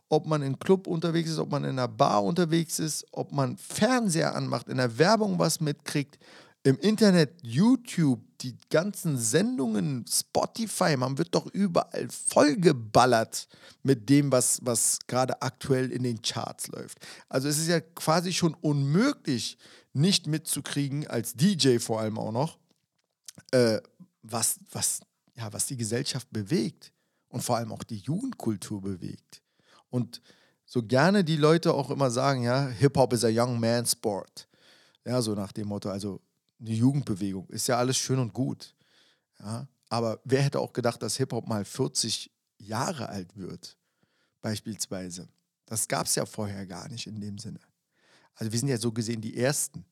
ob 0.09 0.25
man 0.25 0.41
im 0.41 0.57
Club 0.59 0.87
unterwegs 0.87 1.29
ist, 1.29 1.39
ob 1.39 1.51
man 1.51 1.63
in 1.63 1.71
einer 1.71 1.87
Bar 1.87 2.23
unterwegs 2.23 2.79
ist, 2.79 3.05
ob 3.11 3.31
man 3.31 3.57
Fernseher 3.57 4.35
anmacht, 4.35 4.67
in 4.67 4.77
der 4.77 4.97
Werbung 4.97 5.39
was 5.39 5.61
mitkriegt, 5.61 6.17
im 6.63 6.77
Internet, 6.79 7.39
YouTube, 7.41 8.19
die 8.41 8.57
ganzen 8.69 9.17
Sendungen, 9.17 10.05
Spotify, 10.09 10.97
man 10.97 11.17
wird 11.17 11.33
doch 11.33 11.45
überall 11.47 12.09
vollgeballert 12.09 13.47
mit 13.81 14.09
dem, 14.09 14.31
was, 14.31 14.59
was 14.63 14.99
gerade 15.07 15.41
aktuell 15.41 15.91
in 15.91 16.03
den 16.03 16.21
Charts 16.21 16.67
läuft. 16.67 16.99
Also 17.29 17.47
es 17.47 17.57
ist 17.57 17.67
ja 17.67 17.79
quasi 17.79 18.33
schon 18.33 18.55
unmöglich, 18.55 19.57
nicht 19.93 20.27
mitzukriegen, 20.27 21.07
als 21.07 21.33
DJ 21.33 21.79
vor 21.79 22.01
allem 22.01 22.17
auch 22.17 22.31
noch, 22.31 22.59
äh, 23.51 23.79
was, 24.21 24.59
was, 24.71 24.99
ja, 25.35 25.51
was 25.53 25.65
die 25.67 25.77
Gesellschaft 25.77 26.27
bewegt 26.31 26.91
und 27.29 27.41
vor 27.41 27.57
allem 27.57 27.71
auch 27.71 27.83
die 27.83 27.97
Jugendkultur 27.97 28.81
bewegt. 28.81 29.41
Und 29.89 30.21
so 30.65 30.83
gerne 30.83 31.23
die 31.23 31.37
Leute 31.37 31.73
auch 31.73 31.89
immer 31.89 32.11
sagen, 32.11 32.43
ja, 32.43 32.67
Hip-Hop 32.67 33.13
ist 33.13 33.25
a 33.25 33.29
young 33.31 33.59
man 33.59 33.85
sport. 33.85 34.47
Ja, 35.05 35.21
so 35.21 35.33
nach 35.33 35.51
dem 35.51 35.67
Motto, 35.67 35.89
also 35.89 36.21
eine 36.59 36.71
Jugendbewegung, 36.71 37.47
ist 37.49 37.67
ja 37.67 37.77
alles 37.77 37.97
schön 37.97 38.19
und 38.19 38.33
gut. 38.33 38.75
Ja, 39.39 39.67
aber 39.89 40.19
wer 40.23 40.43
hätte 40.43 40.59
auch 40.59 40.73
gedacht, 40.73 41.01
dass 41.01 41.17
Hip-Hop 41.17 41.47
mal 41.47 41.65
40 41.65 42.31
Jahre 42.59 43.09
alt 43.09 43.35
wird, 43.35 43.77
beispielsweise. 44.41 45.27
Das 45.65 45.87
gab 45.87 46.07
es 46.07 46.15
ja 46.15 46.25
vorher 46.25 46.65
gar 46.65 46.87
nicht 46.89 47.07
in 47.07 47.19
dem 47.19 47.37
Sinne. 47.37 47.59
Also 48.35 48.51
wir 48.51 48.59
sind 48.59 48.69
ja 48.69 48.77
so 48.77 48.91
gesehen 48.91 49.21
die 49.21 49.37
Ersten. 49.37 49.85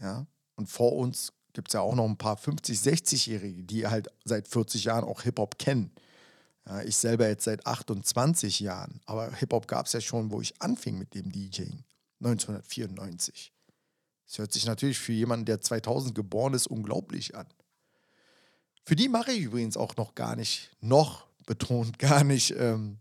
Ja? 0.00 0.26
Und 0.54 0.68
vor 0.68 0.94
uns 0.96 1.32
gibt 1.52 1.68
es 1.68 1.74
ja 1.74 1.80
auch 1.80 1.94
noch 1.94 2.04
ein 2.04 2.18
paar 2.18 2.36
50-, 2.36 2.82
60-Jährige, 2.82 3.64
die 3.64 3.86
halt 3.86 4.08
seit 4.24 4.48
40 4.48 4.84
Jahren 4.84 5.04
auch 5.04 5.22
Hip-Hop 5.22 5.58
kennen. 5.58 5.90
Ich 6.84 6.96
selber 6.96 7.28
jetzt 7.28 7.44
seit 7.44 7.64
28 7.64 8.60
Jahren. 8.60 9.00
Aber 9.06 9.32
Hip-Hop 9.32 9.68
gab 9.68 9.86
es 9.86 9.92
ja 9.92 10.00
schon, 10.00 10.30
wo 10.32 10.40
ich 10.40 10.60
anfing 10.60 10.98
mit 10.98 11.14
dem 11.14 11.30
DJing. 11.30 11.84
1994. 12.20 13.52
Das 14.26 14.38
hört 14.38 14.52
sich 14.52 14.66
natürlich 14.66 14.98
für 14.98 15.12
jemanden, 15.12 15.46
der 15.46 15.60
2000 15.60 16.14
geboren 16.14 16.54
ist, 16.54 16.66
unglaublich 16.66 17.36
an. 17.36 17.46
Für 18.84 18.96
die 18.96 19.08
mache 19.08 19.32
ich 19.32 19.42
übrigens 19.42 19.76
auch 19.76 19.96
noch 19.96 20.14
gar 20.14 20.36
nicht, 20.36 20.70
noch 20.80 21.26
betont 21.46 21.98
gar 22.00 22.24
nicht 22.24 22.54
ähm, 22.58 22.98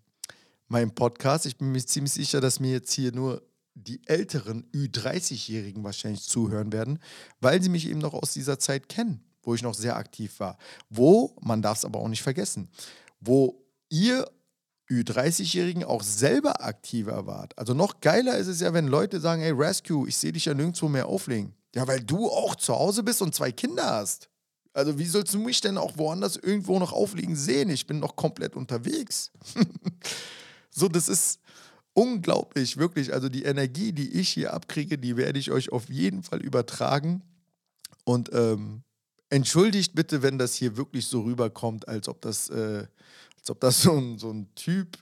meinen 0.67 0.93
Podcast. 0.93 1.45
Ich 1.45 1.57
bin 1.57 1.71
mir 1.71 1.83
ziemlich 1.85 2.13
sicher, 2.13 2.41
dass 2.41 2.59
mir 2.59 2.71
jetzt 2.71 2.91
hier 2.91 3.11
nur 3.11 3.41
die 3.73 4.01
älteren 4.07 4.69
Ü30-Jährigen 4.71 5.83
wahrscheinlich 5.83 6.23
zuhören 6.23 6.71
werden, 6.71 6.99
weil 7.41 7.61
sie 7.61 7.69
mich 7.69 7.87
eben 7.87 7.99
noch 7.99 8.13
aus 8.13 8.33
dieser 8.33 8.57
Zeit 8.57 8.87
kennen, 8.87 9.23
wo 9.43 9.53
ich 9.53 9.63
noch 9.63 9.73
sehr 9.73 9.97
aktiv 9.97 10.39
war. 10.39 10.57
Wo, 10.89 11.35
man 11.41 11.61
darf 11.61 11.79
es 11.79 11.85
aber 11.85 11.99
auch 11.99 12.07
nicht 12.07 12.23
vergessen, 12.23 12.69
wo 13.25 13.65
ihr 13.89 14.29
Ü30-Jährigen 14.89 15.83
auch 15.83 16.03
selber 16.03 16.63
aktiver 16.63 17.25
wart. 17.25 17.57
Also 17.57 17.73
noch 17.73 18.01
geiler 18.01 18.37
ist 18.37 18.47
es 18.47 18.61
ja, 18.61 18.73
wenn 18.73 18.87
Leute 18.87 19.19
sagen, 19.19 19.41
hey 19.41 19.51
Rescue, 19.51 20.07
ich 20.07 20.17
sehe 20.17 20.31
dich 20.31 20.45
ja 20.45 20.53
nirgendwo 20.53 20.87
mehr 20.87 21.07
auflegen. 21.07 21.55
Ja, 21.73 21.87
weil 21.87 22.01
du 22.01 22.29
auch 22.29 22.55
zu 22.55 22.75
Hause 22.75 23.03
bist 23.03 23.21
und 23.21 23.33
zwei 23.33 23.51
Kinder 23.51 23.85
hast. 23.85 24.29
Also 24.73 24.99
wie 24.99 25.05
sollst 25.05 25.33
du 25.33 25.39
mich 25.39 25.61
denn 25.61 25.77
auch 25.77 25.97
woanders 25.97 26.35
irgendwo 26.35 26.77
noch 26.79 26.93
aufliegen 26.93 27.35
sehen? 27.35 27.69
Ich 27.69 27.87
bin 27.87 27.99
noch 27.99 28.15
komplett 28.15 28.55
unterwegs. 28.55 29.31
so, 30.69 30.87
das 30.87 31.07
ist 31.07 31.39
unglaublich, 31.93 32.77
wirklich. 32.77 33.13
Also 33.13 33.29
die 33.29 33.43
Energie, 33.43 33.93
die 33.93 34.11
ich 34.19 34.29
hier 34.29 34.53
abkriege, 34.53 34.97
die 34.97 35.17
werde 35.17 35.39
ich 35.39 35.51
euch 35.51 35.71
auf 35.71 35.89
jeden 35.89 36.23
Fall 36.23 36.41
übertragen. 36.41 37.23
Und 38.03 38.29
ähm, 38.33 38.83
entschuldigt 39.29 39.95
bitte, 39.95 40.21
wenn 40.21 40.37
das 40.37 40.53
hier 40.53 40.77
wirklich 40.77 41.07
so 41.07 41.21
rüberkommt, 41.21 41.87
als 41.87 42.07
ob 42.07 42.21
das... 42.21 42.49
Äh, 42.49 42.87
als 43.45 43.51
ob 43.51 43.59
das 43.59 43.81
so 43.83 43.95
ein, 43.95 44.17
so 44.17 44.31
ein 44.31 44.53
Typ 44.55 44.97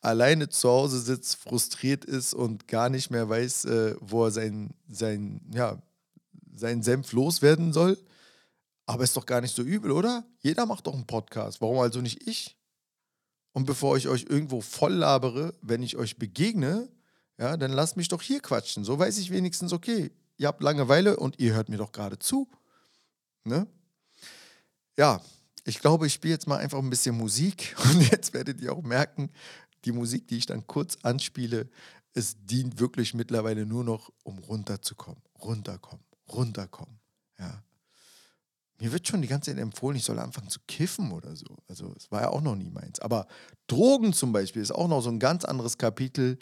alleine 0.00 0.48
zu 0.48 0.68
Hause 0.68 1.00
sitzt, 1.00 1.36
frustriert 1.36 2.04
ist 2.04 2.34
und 2.34 2.68
gar 2.68 2.88
nicht 2.88 3.10
mehr 3.10 3.28
weiß, 3.28 3.64
äh, 3.64 3.96
wo 4.00 4.26
er 4.26 4.30
sein, 4.30 4.74
sein, 4.88 5.40
ja, 5.52 5.82
seinen 6.54 6.82
Senf 6.82 7.12
loswerden 7.12 7.72
soll. 7.72 7.98
Aber 8.86 9.02
ist 9.02 9.16
doch 9.16 9.26
gar 9.26 9.40
nicht 9.40 9.56
so 9.56 9.62
übel, 9.62 9.90
oder? 9.90 10.24
Jeder 10.40 10.66
macht 10.66 10.86
doch 10.86 10.94
einen 10.94 11.06
Podcast. 11.06 11.60
Warum 11.62 11.78
also 11.78 12.00
nicht 12.00 12.28
ich? 12.28 12.56
Und 13.52 13.64
bevor 13.64 13.96
ich 13.96 14.08
euch 14.08 14.26
irgendwo 14.28 14.60
voll 14.60 14.92
labere, 14.92 15.54
wenn 15.62 15.82
ich 15.82 15.96
euch 15.96 16.18
begegne, 16.18 16.88
ja, 17.38 17.56
dann 17.56 17.72
lasst 17.72 17.96
mich 17.96 18.08
doch 18.08 18.20
hier 18.20 18.40
quatschen. 18.40 18.84
So 18.84 18.98
weiß 18.98 19.16
ich 19.18 19.30
wenigstens, 19.30 19.72
okay, 19.72 20.10
ihr 20.36 20.48
habt 20.48 20.62
Langeweile 20.62 21.16
und 21.16 21.40
ihr 21.40 21.54
hört 21.54 21.70
mir 21.70 21.78
doch 21.78 21.92
gerade 21.92 22.18
zu. 22.18 22.48
Ne? 23.44 23.66
Ja, 24.96 25.20
ich 25.64 25.80
glaube, 25.80 26.06
ich 26.06 26.14
spiele 26.14 26.34
jetzt 26.34 26.46
mal 26.46 26.58
einfach 26.58 26.78
ein 26.78 26.90
bisschen 26.90 27.16
Musik 27.16 27.76
und 27.84 28.10
jetzt 28.10 28.32
werdet 28.32 28.60
ihr 28.60 28.72
auch 28.72 28.82
merken, 28.82 29.30
die 29.84 29.92
Musik, 29.92 30.28
die 30.28 30.38
ich 30.38 30.46
dann 30.46 30.66
kurz 30.66 30.96
anspiele, 31.02 31.68
es 32.14 32.36
dient 32.44 32.78
wirklich 32.78 33.12
mittlerweile 33.12 33.66
nur 33.66 33.84
noch, 33.84 34.10
um 34.22 34.38
runterzukommen, 34.38 35.20
runterkommen, 35.40 36.04
runterkommen. 36.28 36.98
Ja. 37.38 37.62
Mir 38.80 38.92
wird 38.92 39.06
schon 39.06 39.22
die 39.22 39.28
ganze 39.28 39.50
Zeit 39.50 39.60
empfohlen, 39.60 39.96
ich 39.96 40.04
soll 40.04 40.18
anfangen 40.18 40.48
zu 40.48 40.60
kiffen 40.66 41.12
oder 41.12 41.36
so. 41.36 41.46
Also 41.68 41.92
es 41.96 42.10
war 42.10 42.22
ja 42.22 42.28
auch 42.28 42.40
noch 42.40 42.56
nie 42.56 42.70
meins. 42.70 43.00
Aber 43.00 43.26
Drogen 43.66 44.12
zum 44.12 44.32
Beispiel 44.32 44.62
ist 44.62 44.72
auch 44.72 44.88
noch 44.88 45.00
so 45.00 45.10
ein 45.10 45.18
ganz 45.18 45.44
anderes 45.44 45.78
Kapitel, 45.78 46.38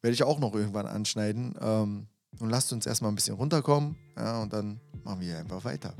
werde 0.00 0.14
ich 0.14 0.22
auch 0.22 0.38
noch 0.38 0.54
irgendwann 0.54 0.86
anschneiden. 0.86 1.54
Ähm, 1.60 2.08
und 2.38 2.50
lasst 2.50 2.72
uns 2.72 2.86
erstmal 2.86 3.10
ein 3.10 3.14
bisschen 3.14 3.34
runterkommen, 3.34 3.96
ja, 4.16 4.40
und 4.42 4.52
dann 4.52 4.80
machen 5.02 5.20
wir 5.20 5.38
einfach 5.38 5.64
weiter. 5.64 5.94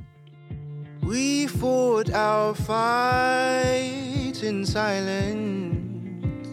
We 1.08 1.46
fought 1.46 2.10
our 2.10 2.54
fight 2.54 4.42
in 4.42 4.66
silence. 4.66 6.46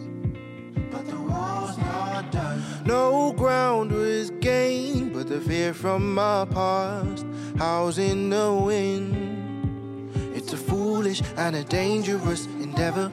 But 0.90 1.06
the 1.06 1.20
war's 1.20 1.76
not 1.76 2.32
done. 2.32 2.62
No 2.86 3.34
ground 3.34 3.92
was 3.92 4.30
gained, 4.40 5.12
but 5.12 5.28
the 5.28 5.42
fear 5.42 5.74
from 5.74 6.18
our 6.18 6.46
past 6.46 7.26
howls 7.58 7.98
in 7.98 8.30
the 8.30 8.50
wind. 8.50 10.10
It's 10.34 10.54
a 10.54 10.56
foolish 10.56 11.20
and 11.36 11.54
a 11.54 11.62
dangerous 11.62 12.46
endeavor. 12.46 13.12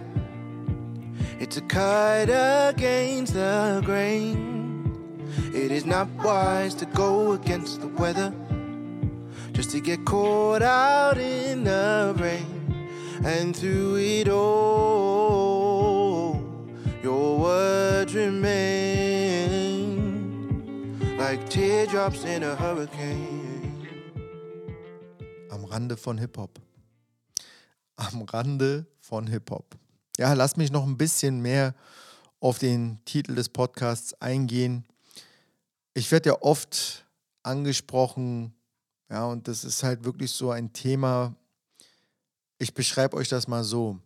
It's 1.41 1.57
a 1.57 1.61
cut 1.63 2.29
against 2.29 3.33
the 3.33 3.81
grain. 3.83 5.27
It 5.53 5.73
is 5.73 5.85
not 5.85 6.07
wise 6.23 6.73
to 6.75 6.85
go 6.85 7.33
against 7.33 7.81
the 7.81 7.89
weather 7.89 8.33
just 9.53 9.71
to 9.71 9.79
get 9.79 10.03
caught 10.03 10.61
out 10.61 11.17
in 11.17 11.63
the 11.63 12.13
rain. 12.17 12.89
And 13.23 13.55
through 13.55 13.97
it 13.97 14.27
all, 14.27 15.63
your 17.01 17.39
words 17.39 18.13
remain 18.13 19.13
like 21.17 21.47
teardrops 21.49 22.25
in 22.25 22.43
a 22.43 22.55
hurricane. 22.55 23.87
Am 25.49 25.63
Rande 25.65 25.95
von 25.95 26.17
Hip-Hop. 26.17 26.59
Am 27.95 28.23
Rande 28.23 28.87
von 28.99 29.27
Hip-Hop. 29.27 29.77
Ja, 30.17 30.33
lass 30.33 30.57
mich 30.57 30.71
noch 30.71 30.85
ein 30.85 30.97
bisschen 30.97 31.41
mehr 31.41 31.75
auf 32.39 32.59
den 32.59 32.99
Titel 33.05 33.35
des 33.35 33.47
Podcasts 33.49 34.13
eingehen. 34.19 34.83
Ich 35.93 36.11
werde 36.11 36.31
ja 36.31 36.41
oft 36.41 37.05
angesprochen 37.43 38.53
ja, 39.13 39.25
und 39.27 39.47
das 39.47 39.63
ist 39.63 39.83
halt 39.83 40.05
wirklich 40.05 40.31
so 40.31 40.49
ein 40.49 40.73
Thema. 40.73 41.35
Ich 42.57 42.73
beschreibe 42.73 43.15
euch 43.15 43.29
das 43.29 43.47
mal 43.47 43.63
so. 43.63 43.99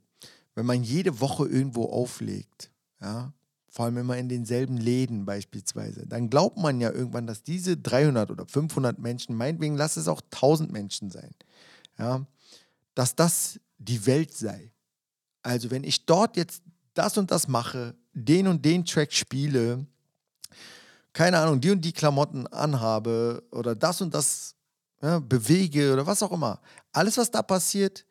Wenn 0.54 0.66
man 0.66 0.84
jede 0.84 1.22
Woche 1.22 1.48
irgendwo 1.48 1.86
auflegt, 1.86 2.70
ja, 3.00 3.32
vor 3.70 3.86
allem 3.86 4.00
immer 4.00 4.18
in 4.18 4.28
denselben 4.28 4.76
Läden 4.76 5.24
beispielsweise, 5.24 6.06
dann 6.06 6.30
glaubt 6.30 6.58
man 6.58 6.82
ja 6.82 6.92
irgendwann, 6.92 7.26
dass 7.26 7.42
diese 7.42 7.78
300 7.78 8.32
oder 8.32 8.46
500 8.46 9.00
Menschen, 9.00 9.34
meinetwegen 9.38 9.78
lass 9.78 9.96
es 9.96 10.10
auch 10.10 10.20
1000 10.20 10.74
Menschen 10.74 11.10
sein, 11.10 11.32
ja, 11.98 12.26
dass 12.94 13.16
das 13.16 13.62
die 13.78 14.06
Welt 14.08 14.34
sei. 14.34 14.74
Also 15.42 15.72
wenn 15.72 15.86
ich 15.86 16.06
dort 16.06 16.36
jetzt 16.36 16.64
das 16.96 17.18
und 17.18 17.32
das 17.32 17.48
mache, 17.48 17.96
den 18.12 18.48
und 18.48 18.66
den 18.66 18.84
Track 18.84 19.14
spiele, 19.14 19.88
keine 21.14 21.40
Ahnung, 21.40 21.62
die 21.62 21.72
und 21.72 21.86
die 21.86 21.94
Klamotten 21.94 22.46
anhabe 22.48 23.42
oder 23.52 23.74
das 23.74 24.02
und 24.02 24.14
das 24.14 24.57
ja, 25.02 25.20
bewege 25.20 25.94
oder 25.94 26.06
was 26.06 26.24
auch 26.24 26.32
immer. 26.32 26.62
Alles, 26.92 27.18
was 27.18 27.32
da 27.32 27.42
passiert, 27.42 28.06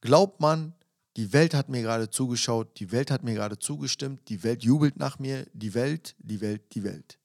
glaubt 0.00 0.40
man, 0.40 0.74
die 1.16 1.32
Welt 1.32 1.54
hat 1.54 1.68
mir 1.68 1.82
gerade 1.82 2.08
zugeschaut, 2.08 2.78
die 2.78 2.92
Welt 2.92 3.10
hat 3.10 3.24
mir 3.24 3.34
gerade 3.34 3.58
zugestimmt, 3.58 4.28
die 4.28 4.42
Welt 4.42 4.62
jubelt 4.62 4.96
nach 4.96 5.18
mir, 5.18 5.46
die 5.52 5.74
Welt, 5.74 6.14
die 6.18 6.40
Welt, 6.40 6.62
die 6.74 6.84
Welt. 6.84 7.18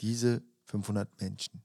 Diese 0.00 0.42
500 0.64 1.08
Menschen. 1.20 1.62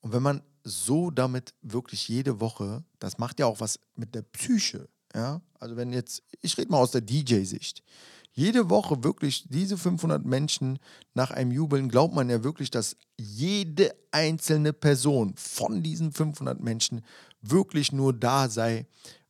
Und 0.00 0.12
wenn 0.12 0.22
man 0.22 0.42
so 0.64 1.10
damit 1.10 1.54
wirklich 1.62 2.08
jede 2.08 2.40
Woche, 2.40 2.84
das 2.98 3.18
macht 3.18 3.38
ja 3.40 3.46
auch 3.46 3.60
was 3.60 3.78
mit 3.94 4.14
der 4.14 4.22
Psyche, 4.22 4.88
ja, 5.14 5.42
also 5.58 5.76
wenn 5.76 5.92
jetzt, 5.92 6.22
ich 6.40 6.56
rede 6.56 6.70
mal 6.70 6.78
aus 6.78 6.92
der 6.92 7.02
DJ-Sicht, 7.02 7.82
Jede 8.34 8.70
Woche 8.70 9.04
wirklich 9.04 9.44
diese 9.48 9.76
500 9.76 10.24
Menschen 10.24 10.78
nach 11.12 11.30
einem 11.30 11.52
Jubeln, 11.52 11.88
glaubt 11.88 12.14
man 12.14 12.30
ja 12.30 12.42
wirklich, 12.42 12.70
dass 12.70 12.96
jede 13.18 13.94
einzelne 14.10 14.72
Person 14.72 15.34
von 15.36 15.82
diesen 15.82 16.12
500 16.12 16.58
Menschen 16.58 17.04
wirklich 17.42 17.92
nur 17.92 18.14
da 18.14 18.48
sei, 18.48 18.86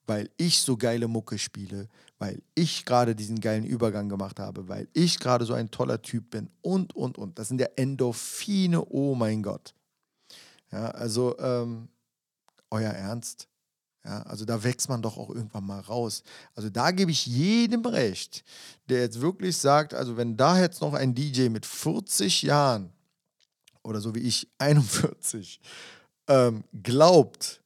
weil 0.06 0.30
ich 0.36 0.60
so 0.60 0.76
geile 0.76 1.08
Mucke 1.08 1.38
spiele, 1.38 1.88
weil 2.18 2.42
ich 2.54 2.84
gerade 2.84 3.16
diesen 3.16 3.40
geilen 3.40 3.64
Übergang 3.64 4.08
gemacht 4.08 4.38
habe, 4.38 4.68
weil 4.68 4.88
ich 4.92 5.18
gerade 5.18 5.44
so 5.44 5.54
ein 5.54 5.70
toller 5.72 6.00
Typ 6.00 6.30
bin 6.30 6.48
und, 6.60 6.94
und, 6.94 7.18
und. 7.18 7.38
Das 7.38 7.48
sind 7.48 7.60
ja 7.60 7.68
Endorphine, 7.74 8.84
oh 8.84 9.16
mein 9.16 9.42
Gott. 9.42 9.74
Ja, 10.70 10.90
also 10.90 11.36
ähm, 11.38 11.88
euer 12.70 12.90
Ernst. 12.90 13.48
Ja, 14.04 14.22
also 14.22 14.44
da 14.44 14.64
wächst 14.64 14.88
man 14.88 15.00
doch 15.00 15.16
auch 15.16 15.30
irgendwann 15.30 15.64
mal 15.64 15.80
raus. 15.80 16.24
Also 16.54 16.70
da 16.70 16.90
gebe 16.90 17.12
ich 17.12 17.26
jedem 17.26 17.84
recht, 17.84 18.44
der 18.88 19.00
jetzt 19.00 19.20
wirklich 19.20 19.56
sagt, 19.56 19.94
also 19.94 20.16
wenn 20.16 20.36
da 20.36 20.58
jetzt 20.58 20.80
noch 20.80 20.94
ein 20.94 21.14
DJ 21.14 21.48
mit 21.48 21.66
40 21.66 22.42
Jahren 22.42 22.92
oder 23.84 24.00
so 24.00 24.14
wie 24.14 24.20
ich 24.20 24.50
41 24.58 25.60
ähm, 26.28 26.64
glaubt, 26.82 27.62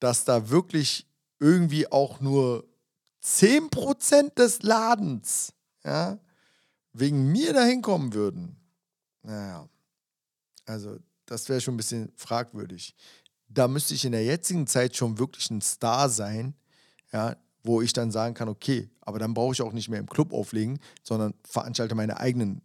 dass 0.00 0.24
da 0.24 0.50
wirklich 0.50 1.06
irgendwie 1.38 1.90
auch 1.90 2.20
nur 2.20 2.64
10% 3.22 4.34
des 4.34 4.62
Ladens 4.62 5.52
ja, 5.84 6.18
wegen 6.92 7.30
mir 7.30 7.52
dahin 7.52 7.82
kommen 7.82 8.14
würden, 8.14 8.56
naja, 9.22 9.68
also 10.66 10.98
das 11.26 11.48
wäre 11.48 11.60
schon 11.60 11.74
ein 11.74 11.78
bisschen 11.78 12.12
fragwürdig. 12.16 12.94
Da 13.48 13.68
müsste 13.68 13.94
ich 13.94 14.04
in 14.04 14.12
der 14.12 14.24
jetzigen 14.24 14.66
Zeit 14.66 14.96
schon 14.96 15.18
wirklich 15.18 15.50
ein 15.50 15.60
Star 15.60 16.08
sein, 16.08 16.54
ja, 17.12 17.36
wo 17.62 17.80
ich 17.82 17.92
dann 17.92 18.10
sagen 18.10 18.34
kann, 18.34 18.48
okay, 18.48 18.88
aber 19.00 19.18
dann 19.18 19.34
brauche 19.34 19.52
ich 19.52 19.62
auch 19.62 19.72
nicht 19.72 19.88
mehr 19.88 20.00
im 20.00 20.08
Club 20.08 20.32
auflegen, 20.32 20.78
sondern 21.02 21.34
veranstalte 21.44 21.94
meine 21.94 22.18
eigenen 22.18 22.62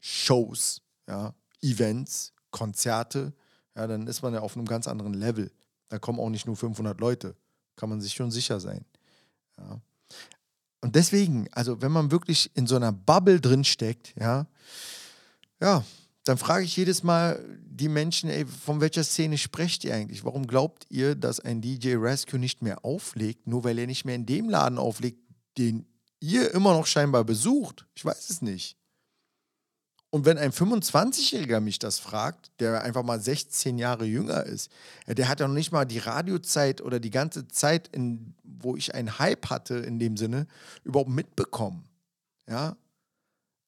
Shows, 0.00 0.82
ja, 1.08 1.34
Events, 1.60 2.32
Konzerte, 2.50 3.34
ja, 3.74 3.86
dann 3.86 4.06
ist 4.06 4.22
man 4.22 4.32
ja 4.32 4.40
auf 4.40 4.56
einem 4.56 4.66
ganz 4.66 4.88
anderen 4.88 5.14
Level. 5.14 5.50
Da 5.88 5.98
kommen 5.98 6.18
auch 6.18 6.30
nicht 6.30 6.46
nur 6.46 6.56
500 6.56 6.98
Leute, 7.00 7.36
kann 7.76 7.88
man 7.88 8.00
sich 8.00 8.14
schon 8.14 8.30
sicher 8.30 8.60
sein. 8.60 8.84
Ja. 9.58 9.80
Und 10.80 10.94
deswegen, 10.94 11.48
also 11.52 11.82
wenn 11.82 11.92
man 11.92 12.10
wirklich 12.10 12.50
in 12.54 12.66
so 12.66 12.76
einer 12.76 12.92
Bubble 12.92 13.40
drin 13.40 13.64
steckt, 13.64 14.14
ja, 14.18 14.46
ja, 15.60 15.84
dann 16.26 16.38
frage 16.38 16.64
ich 16.64 16.76
jedes 16.76 17.04
Mal 17.04 17.40
die 17.64 17.88
Menschen, 17.88 18.28
ey, 18.30 18.46
von 18.46 18.80
welcher 18.80 19.04
Szene 19.04 19.38
sprecht 19.38 19.84
ihr 19.84 19.94
eigentlich? 19.94 20.24
Warum 20.24 20.48
glaubt 20.48 20.84
ihr, 20.90 21.14
dass 21.14 21.38
ein 21.38 21.60
DJ 21.60 21.94
Rescue 21.94 22.40
nicht 22.40 22.62
mehr 22.62 22.84
auflegt, 22.84 23.46
nur 23.46 23.62
weil 23.62 23.78
er 23.78 23.86
nicht 23.86 24.04
mehr 24.04 24.16
in 24.16 24.26
dem 24.26 24.48
Laden 24.48 24.76
auflegt, 24.76 25.20
den 25.56 25.86
ihr 26.18 26.52
immer 26.52 26.72
noch 26.72 26.86
scheinbar 26.86 27.22
besucht? 27.22 27.86
Ich 27.94 28.04
weiß 28.04 28.28
es 28.30 28.42
nicht. 28.42 28.76
Und 30.10 30.24
wenn 30.24 30.36
ein 30.36 30.50
25-Jähriger 30.50 31.60
mich 31.60 31.78
das 31.78 32.00
fragt, 32.00 32.50
der 32.58 32.82
einfach 32.82 33.04
mal 33.04 33.20
16 33.20 33.78
Jahre 33.78 34.04
jünger 34.04 34.42
ist, 34.44 34.68
der 35.06 35.28
hat 35.28 35.38
ja 35.38 35.46
noch 35.46 35.54
nicht 35.54 35.70
mal 35.70 35.84
die 35.84 35.98
Radiozeit 35.98 36.80
oder 36.80 36.98
die 36.98 37.10
ganze 37.10 37.46
Zeit, 37.46 37.88
in, 37.88 38.34
wo 38.42 38.74
ich 38.74 38.96
einen 38.96 39.20
Hype 39.20 39.48
hatte 39.48 39.74
in 39.76 40.00
dem 40.00 40.16
Sinne, 40.16 40.48
überhaupt 40.82 41.10
mitbekommen. 41.10 41.88
Ja, 42.48 42.76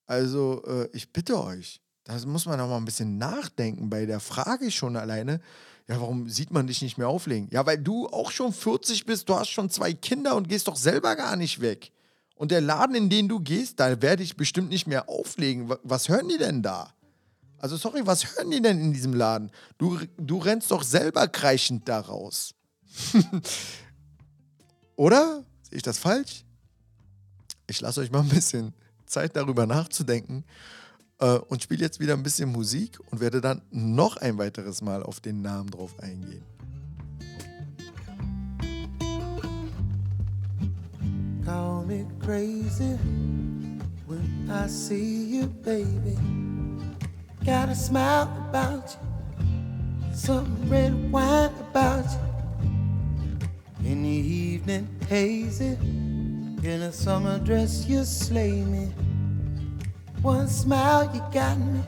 also 0.06 0.64
äh, 0.64 0.88
ich 0.92 1.12
bitte 1.12 1.40
euch, 1.40 1.80
da 2.08 2.18
muss 2.26 2.46
man 2.46 2.58
auch 2.58 2.68
mal 2.68 2.78
ein 2.78 2.86
bisschen 2.86 3.18
nachdenken 3.18 3.90
bei 3.90 4.06
der 4.06 4.18
Frage 4.18 4.70
schon 4.70 4.96
alleine. 4.96 5.42
Ja, 5.88 6.00
warum 6.00 6.30
sieht 6.30 6.50
man 6.50 6.66
dich 6.66 6.80
nicht 6.80 6.96
mehr 6.96 7.08
auflegen? 7.08 7.48
Ja, 7.52 7.66
weil 7.66 7.76
du 7.76 8.08
auch 8.08 8.30
schon 8.30 8.54
40 8.54 9.04
bist, 9.04 9.28
du 9.28 9.34
hast 9.34 9.50
schon 9.50 9.68
zwei 9.68 9.92
Kinder 9.92 10.34
und 10.34 10.48
gehst 10.48 10.68
doch 10.68 10.76
selber 10.76 11.16
gar 11.16 11.36
nicht 11.36 11.60
weg. 11.60 11.92
Und 12.34 12.50
der 12.50 12.62
Laden, 12.62 12.94
in 12.94 13.10
den 13.10 13.28
du 13.28 13.40
gehst, 13.40 13.78
da 13.78 14.00
werde 14.00 14.22
ich 14.22 14.38
bestimmt 14.38 14.70
nicht 14.70 14.86
mehr 14.86 15.10
auflegen. 15.10 15.70
Was 15.82 16.08
hören 16.08 16.28
die 16.28 16.38
denn 16.38 16.62
da? 16.62 16.94
Also 17.58 17.76
sorry, 17.76 18.06
was 18.06 18.36
hören 18.36 18.50
die 18.50 18.62
denn 18.62 18.80
in 18.80 18.94
diesem 18.94 19.12
Laden? 19.12 19.50
Du, 19.76 19.98
du 20.16 20.38
rennst 20.38 20.70
doch 20.70 20.84
selber 20.84 21.28
kreischend 21.28 21.90
da 21.90 22.00
raus. 22.00 22.54
Oder? 24.96 25.44
Sehe 25.60 25.76
ich 25.76 25.82
das 25.82 25.98
falsch? 25.98 26.46
Ich 27.66 27.82
lasse 27.82 28.00
euch 28.00 28.10
mal 28.10 28.20
ein 28.20 28.30
bisschen 28.30 28.72
Zeit 29.04 29.36
darüber 29.36 29.66
nachzudenken 29.66 30.44
und 31.18 31.62
spiele 31.62 31.82
jetzt 31.82 31.98
wieder 31.98 32.14
ein 32.14 32.22
bisschen 32.22 32.50
Musik 32.52 32.98
und 33.10 33.20
werde 33.20 33.40
dann 33.40 33.62
noch 33.70 34.16
ein 34.18 34.38
weiteres 34.38 34.82
Mal 34.82 35.02
auf 35.02 35.20
den 35.20 35.42
Namen 35.42 35.70
drauf 35.70 35.98
eingehen. 36.00 36.44
Call 41.44 41.84
me 41.86 42.06
crazy 42.20 42.98
when 44.06 44.50
I 44.50 44.68
see 44.68 45.24
you, 45.24 45.46
baby. 45.64 46.16
Got 47.44 47.70
a 47.70 47.74
smile 47.74 48.28
about 48.50 48.94
you, 49.40 50.14
some 50.14 50.46
red 50.68 50.92
wine 51.10 51.50
about 51.72 52.04
you. 52.04 53.88
In 53.90 54.02
the 54.02 54.08
evening, 54.08 54.86
hazy, 55.08 55.78
in 56.62 56.82
a 56.82 56.92
summer 56.92 57.38
dress, 57.38 57.86
you 57.88 58.04
slay 58.04 58.52
me. 58.52 58.92
One 60.22 60.48
smile, 60.48 61.08
you 61.14 61.22
got 61.32 61.58
me. 61.58 61.80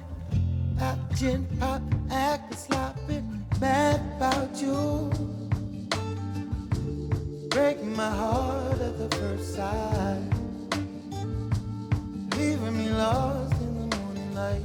Pop, 0.78 0.98
gin, 1.16 1.46
pop, 1.58 1.82
acting 2.10 2.56
sloppy, 2.56 3.22
mad 3.60 4.00
about 4.16 4.62
you. 4.62 5.10
Breaking 7.50 7.96
my 7.96 8.08
heart 8.08 8.80
at 8.80 8.96
the 8.98 9.16
first 9.16 9.56
sight. 9.56 10.22
Leaving 12.36 12.78
me 12.78 12.90
lost 12.90 13.60
in 13.60 13.90
the 13.90 13.96
morning 13.96 14.34
light. 14.34 14.62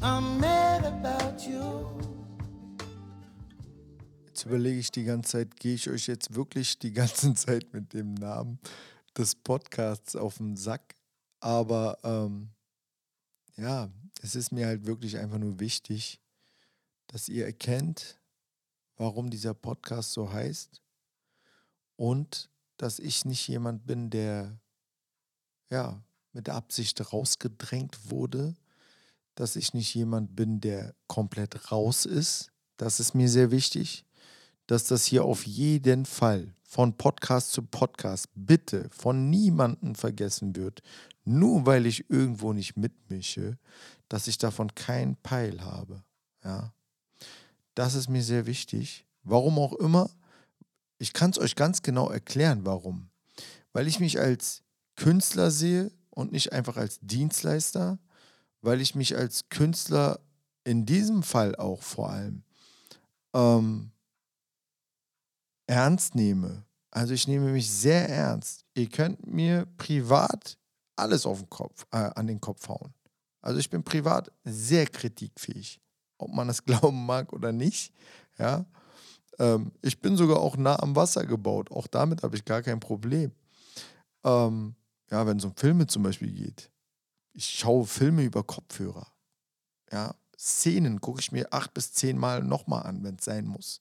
I'm 0.00 0.38
mad 0.38 0.84
about 0.84 1.44
you. 1.44 1.86
Jetzt 4.26 4.46
überlege 4.46 4.78
ich 4.78 4.92
die 4.92 5.02
ganze 5.04 5.32
Zeit, 5.32 5.58
gehe 5.58 5.74
ich 5.74 5.90
euch 5.90 6.06
jetzt 6.06 6.36
wirklich 6.36 6.78
die 6.78 6.92
ganze 6.92 7.34
Zeit 7.34 7.66
mit 7.74 7.92
dem 7.92 8.14
Namen 8.14 8.60
des 9.16 9.34
Podcasts 9.34 10.14
auf 10.14 10.38
den 10.38 10.56
Sack? 10.56 10.94
Aber 11.40 11.98
ähm, 12.02 12.50
ja, 13.56 13.90
es 14.22 14.34
ist 14.34 14.52
mir 14.52 14.66
halt 14.66 14.86
wirklich 14.86 15.18
einfach 15.18 15.38
nur 15.38 15.60
wichtig, 15.60 16.20
dass 17.06 17.28
ihr 17.28 17.46
erkennt, 17.46 18.18
warum 18.96 19.30
dieser 19.30 19.54
Podcast 19.54 20.12
so 20.12 20.32
heißt 20.32 20.82
und 21.96 22.50
dass 22.76 22.98
ich 22.98 23.24
nicht 23.24 23.46
jemand 23.48 23.86
bin, 23.86 24.10
der 24.10 24.60
ja 25.70 26.02
mit 26.32 26.48
Absicht 26.48 27.12
rausgedrängt 27.12 28.10
wurde, 28.10 28.54
dass 29.34 29.56
ich 29.56 29.74
nicht 29.74 29.94
jemand 29.94 30.34
bin, 30.36 30.60
der 30.60 30.94
komplett 31.06 31.70
raus 31.70 32.06
ist. 32.06 32.52
Das 32.76 33.00
ist 33.00 33.14
mir 33.14 33.28
sehr 33.28 33.50
wichtig, 33.50 34.04
dass 34.66 34.84
das 34.84 35.04
hier 35.04 35.24
auf 35.24 35.46
jeden 35.46 36.06
Fall 36.06 36.54
von 36.68 36.98
Podcast 36.98 37.52
zu 37.52 37.62
Podcast 37.62 38.28
bitte 38.34 38.90
von 38.90 39.30
niemandem 39.30 39.94
vergessen 39.94 40.54
wird, 40.54 40.82
nur 41.24 41.64
weil 41.64 41.86
ich 41.86 42.10
irgendwo 42.10 42.52
nicht 42.52 42.76
mitmische, 42.76 43.56
dass 44.10 44.26
ich 44.26 44.36
davon 44.36 44.74
keinen 44.74 45.16
Peil 45.16 45.62
habe. 45.62 46.02
Ja. 46.44 46.74
Das 47.74 47.94
ist 47.94 48.10
mir 48.10 48.22
sehr 48.22 48.44
wichtig. 48.44 49.06
Warum 49.22 49.58
auch 49.58 49.72
immer, 49.72 50.10
ich 50.98 51.14
kann 51.14 51.30
es 51.30 51.38
euch 51.38 51.56
ganz 51.56 51.80
genau 51.80 52.10
erklären, 52.10 52.66
warum. 52.66 53.08
Weil 53.72 53.88
ich 53.88 53.98
mich 53.98 54.20
als 54.20 54.62
Künstler 54.94 55.50
sehe 55.50 55.90
und 56.10 56.32
nicht 56.32 56.52
einfach 56.52 56.76
als 56.76 56.98
Dienstleister, 57.00 57.98
weil 58.60 58.82
ich 58.82 58.94
mich 58.94 59.16
als 59.16 59.48
Künstler 59.48 60.20
in 60.64 60.84
diesem 60.84 61.22
Fall 61.22 61.56
auch 61.56 61.82
vor 61.82 62.10
allem 62.10 62.42
ähm, 63.32 63.90
ernst 65.68 66.14
nehme. 66.14 66.64
Also 66.90 67.14
ich 67.14 67.28
nehme 67.28 67.52
mich 67.52 67.70
sehr 67.70 68.08
ernst. 68.08 68.64
Ihr 68.74 68.88
könnt 68.88 69.26
mir 69.26 69.66
privat 69.76 70.58
alles 70.96 71.26
auf 71.26 71.38
den 71.38 71.50
Kopf, 71.50 71.86
äh, 71.92 71.96
an 71.96 72.26
den 72.26 72.40
Kopf 72.40 72.68
hauen. 72.68 72.92
Also 73.40 73.60
ich 73.60 73.70
bin 73.70 73.84
privat 73.84 74.32
sehr 74.44 74.86
kritikfähig, 74.86 75.80
ob 76.16 76.32
man 76.32 76.48
das 76.48 76.64
glauben 76.64 77.06
mag 77.06 77.32
oder 77.32 77.52
nicht. 77.52 77.92
Ja, 78.38 78.66
ähm, 79.38 79.72
ich 79.82 80.00
bin 80.00 80.16
sogar 80.16 80.40
auch 80.40 80.56
nah 80.56 80.78
am 80.80 80.96
Wasser 80.96 81.24
gebaut. 81.24 81.70
Auch 81.70 81.86
damit 81.86 82.22
habe 82.22 82.36
ich 82.36 82.44
gar 82.44 82.62
kein 82.62 82.80
Problem. 82.80 83.32
Ähm, 84.24 84.74
ja, 85.10 85.26
wenn 85.26 85.38
es 85.38 85.44
um 85.44 85.54
Filme 85.54 85.86
zum 85.86 86.02
Beispiel 86.02 86.32
geht. 86.32 86.70
Ich 87.32 87.46
schaue 87.46 87.86
Filme 87.86 88.22
über 88.22 88.42
Kopfhörer. 88.42 89.06
Ja, 89.92 90.14
Szenen 90.36 91.00
gucke 91.00 91.20
ich 91.20 91.32
mir 91.32 91.52
acht 91.52 91.72
bis 91.74 91.92
zehn 91.92 92.18
Mal 92.18 92.42
nochmal 92.42 92.84
an, 92.84 93.02
wenn 93.04 93.16
es 93.16 93.24
sein 93.24 93.46
muss. 93.46 93.80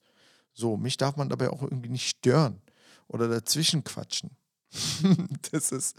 So, 0.57 0.75
mich 0.75 0.97
darf 0.97 1.17
man 1.17 1.29
dabei 1.29 1.51
auch 1.51 1.61
irgendwie 1.61 1.89
nicht 1.89 2.09
stören 2.17 2.59
oder 3.07 3.27
dazwischen 3.27 3.83
quatschen. 3.83 4.31
das 5.51 5.71
ist, 5.71 5.95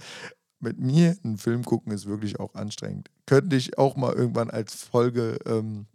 mit 0.59 0.81
mir 0.81 1.17
einen 1.23 1.39
Film 1.39 1.65
gucken 1.65 1.93
ist 1.93 2.07
wirklich 2.07 2.41
auch 2.41 2.55
anstrengend. 2.55 3.09
Könnte 3.25 3.55
ich 3.55 3.79
auch 3.79 3.95
mal 3.95 4.13
irgendwann 4.13 4.51
als 4.51 4.75
Folge 4.75 5.39
ähm, 5.47 5.87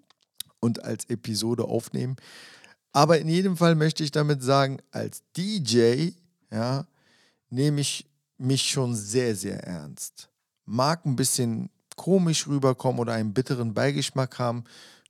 und 0.61 0.81
als 0.85 1.09
Episode 1.09 1.65
aufnehmen. 1.65 2.15
Aber 2.93 3.19
in 3.19 3.27
jedem 3.27 3.57
Fall 3.57 3.75
möchte 3.75 4.01
ich 4.01 4.11
damit 4.11 4.41
sagen, 4.41 4.77
als 4.91 5.23
DJ, 5.35 6.11
ja, 6.49 6.87
nehme 7.49 7.81
ich 7.81 8.09
mich 8.37 8.69
schon 8.69 8.95
sehr, 8.95 9.35
sehr 9.35 9.61
ernst. 9.61 10.29
Mag 10.63 11.05
ein 11.05 11.17
bisschen 11.17 11.69
komisch 11.97 12.47
rüberkommen 12.47 13.01
oder 13.01 13.11
einen 13.11 13.33
bitteren 13.33 13.73
Beigeschmack 13.73 14.39
haben, 14.39 14.63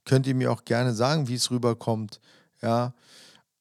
könnt 0.05 0.25
ihr 0.25 0.33
mir 0.33 0.51
auch 0.51 0.65
gerne 0.65 0.95
sagen, 0.95 1.27
wie 1.27 1.35
es 1.35 1.51
rüberkommt. 1.51 2.19
Ja. 2.63 2.95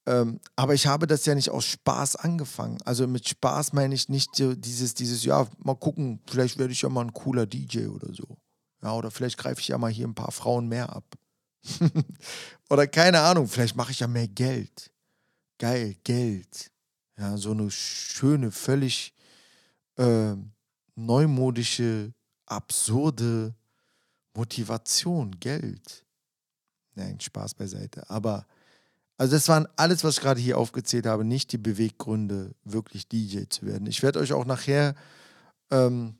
Ähm, 0.05 0.41
aber 0.57 0.75
ich 0.75 0.87
habe 0.87 1.07
das 1.07 1.25
ja 1.27 1.35
nicht 1.35 1.51
aus 1.51 1.65
Spaß 1.65 2.17
angefangen. 2.17 2.79
Also 2.85 3.07
mit 3.07 3.29
Spaß 3.29 3.73
meine 3.73 3.95
ich 3.95 4.09
nicht 4.09 4.31
dieses, 4.38 4.95
dieses, 4.95 5.25
ja, 5.25 5.47
mal 5.59 5.77
gucken, 5.77 6.21
vielleicht 6.29 6.59
werde 6.59 6.73
ich 6.73 6.83
ja 6.83 6.88
mal 6.88 7.03
ein 7.03 7.12
cooler 7.12 7.47
DJ 7.47 7.87
oder 7.87 8.12
so. 8.12 8.37
Ja, 8.83 8.95
oder 8.95 9.11
vielleicht 9.11 9.38
greife 9.38 9.61
ich 9.61 9.69
ja 9.69 9.79
mal 9.79 9.91
hier 9.91 10.09
ein 10.09 10.15
paar 10.15 10.33
Frauen 10.33 10.69
mehr 10.69 10.91
ab. 10.91 11.05
oder 12.71 12.88
keine 12.88 13.21
Ahnung, 13.21 13.47
vielleicht 13.47 13.77
mache 13.77 13.93
ich 13.93 14.01
ja 14.01 14.09
mehr 14.09 14.27
Geld. 14.27 14.91
Geil, 15.59 15.97
Geld. 16.03 16.73
Ja, 17.17 17.37
so 17.37 17.53
eine 17.53 17.71
schöne, 17.71 18.51
völlig 18.51 19.15
äh, 19.97 20.35
neumodische, 20.97 22.12
absurde 22.47 23.55
Motivation, 24.35 25.38
Geld. 25.38 26.05
Nein, 26.95 27.21
Spaß 27.21 27.55
beiseite. 27.55 28.09
Aber, 28.11 28.47
also 29.23 29.37
das 29.37 29.49
waren 29.49 29.69
alles, 29.77 30.03
was 30.03 30.17
ich 30.17 30.21
gerade 30.21 30.41
hier 30.41 30.59
aufgezählt 30.59 31.07
habe, 31.07 31.25
nicht 31.25 31.53
die 31.53 31.59
Beweggründe, 31.59 32.57
wirklich 32.65 33.07
DJ 33.07 33.45
zu 33.49 33.65
werden. 33.65 33.87
Ich 33.87 34.03
werde 34.03 34.19
euch 34.19 34.33
auch 34.33 34.45
nachher 34.45 34.97
ähm, 35.71 36.17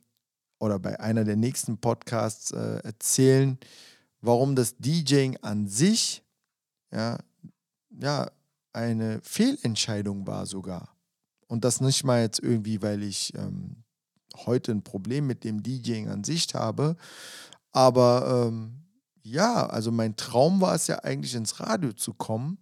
oder 0.57 0.79
bei 0.79 0.97
einer 1.01 1.25
der 1.25 1.35
nächsten 1.35 1.77
Podcasts 1.79 2.51
äh, 2.51 2.79
erzählen, 2.81 3.57
warum 4.21 4.55
das 4.55 4.77
DJing 4.77 5.35
an 5.41 5.67
sich 5.67 6.23
ja, 6.93 7.19
ja, 7.89 8.31
eine 8.71 9.19
Fehlentscheidung 9.21 10.25
war 10.25 10.45
sogar. 10.45 10.95
Und 11.47 11.65
das 11.65 11.81
nicht 11.81 12.05
mal 12.05 12.21
jetzt 12.21 12.39
irgendwie, 12.39 12.81
weil 12.81 13.03
ich 13.03 13.33
ähm, 13.35 13.83
heute 14.45 14.71
ein 14.71 14.81
Problem 14.81 15.27
mit 15.27 15.43
dem 15.43 15.61
DJing 15.61 16.07
an 16.07 16.23
sich 16.23 16.47
habe, 16.55 16.95
aber 17.73 18.47
ähm, 18.47 18.85
ja, 19.23 19.65
also 19.65 19.91
mein 19.91 20.15
Traum 20.15 20.61
war 20.61 20.75
es 20.75 20.87
ja 20.87 20.99
eigentlich 20.99 21.35
ins 21.35 21.59
Radio 21.59 21.91
zu 21.91 22.13
kommen. 22.13 22.59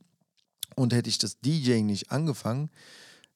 Und 0.75 0.93
hätte 0.93 1.09
ich 1.09 1.17
das 1.17 1.39
DJing 1.39 1.85
nicht 1.85 2.11
angefangen, 2.11 2.69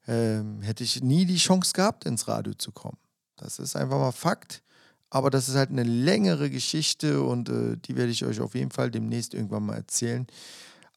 ähm, 0.08 0.62
hätte 0.62 0.84
ich 0.84 1.02
nie 1.02 1.26
die 1.26 1.38
Chance 1.38 1.74
gehabt, 1.74 2.06
ins 2.06 2.28
Radio 2.28 2.54
zu 2.54 2.72
kommen. 2.72 2.98
Das 3.36 3.60
ist 3.60 3.76
einfach 3.76 3.98
mal 3.98 4.12
Fakt. 4.12 4.62
Aber 5.10 5.30
das 5.30 5.48
ist 5.48 5.56
halt 5.56 5.70
eine 5.70 5.84
längere 5.84 6.50
Geschichte 6.50 7.22
und 7.22 7.50
äh, 7.50 7.78
die 7.78 7.96
werde 7.96 8.12
ich 8.12 8.26
euch 8.26 8.42
auf 8.42 8.56
jeden 8.56 8.72
Fall 8.72 8.92
demnächst 8.92 9.34
irgendwann 9.34 9.66
mal 9.66 9.76
erzählen. 9.76 10.28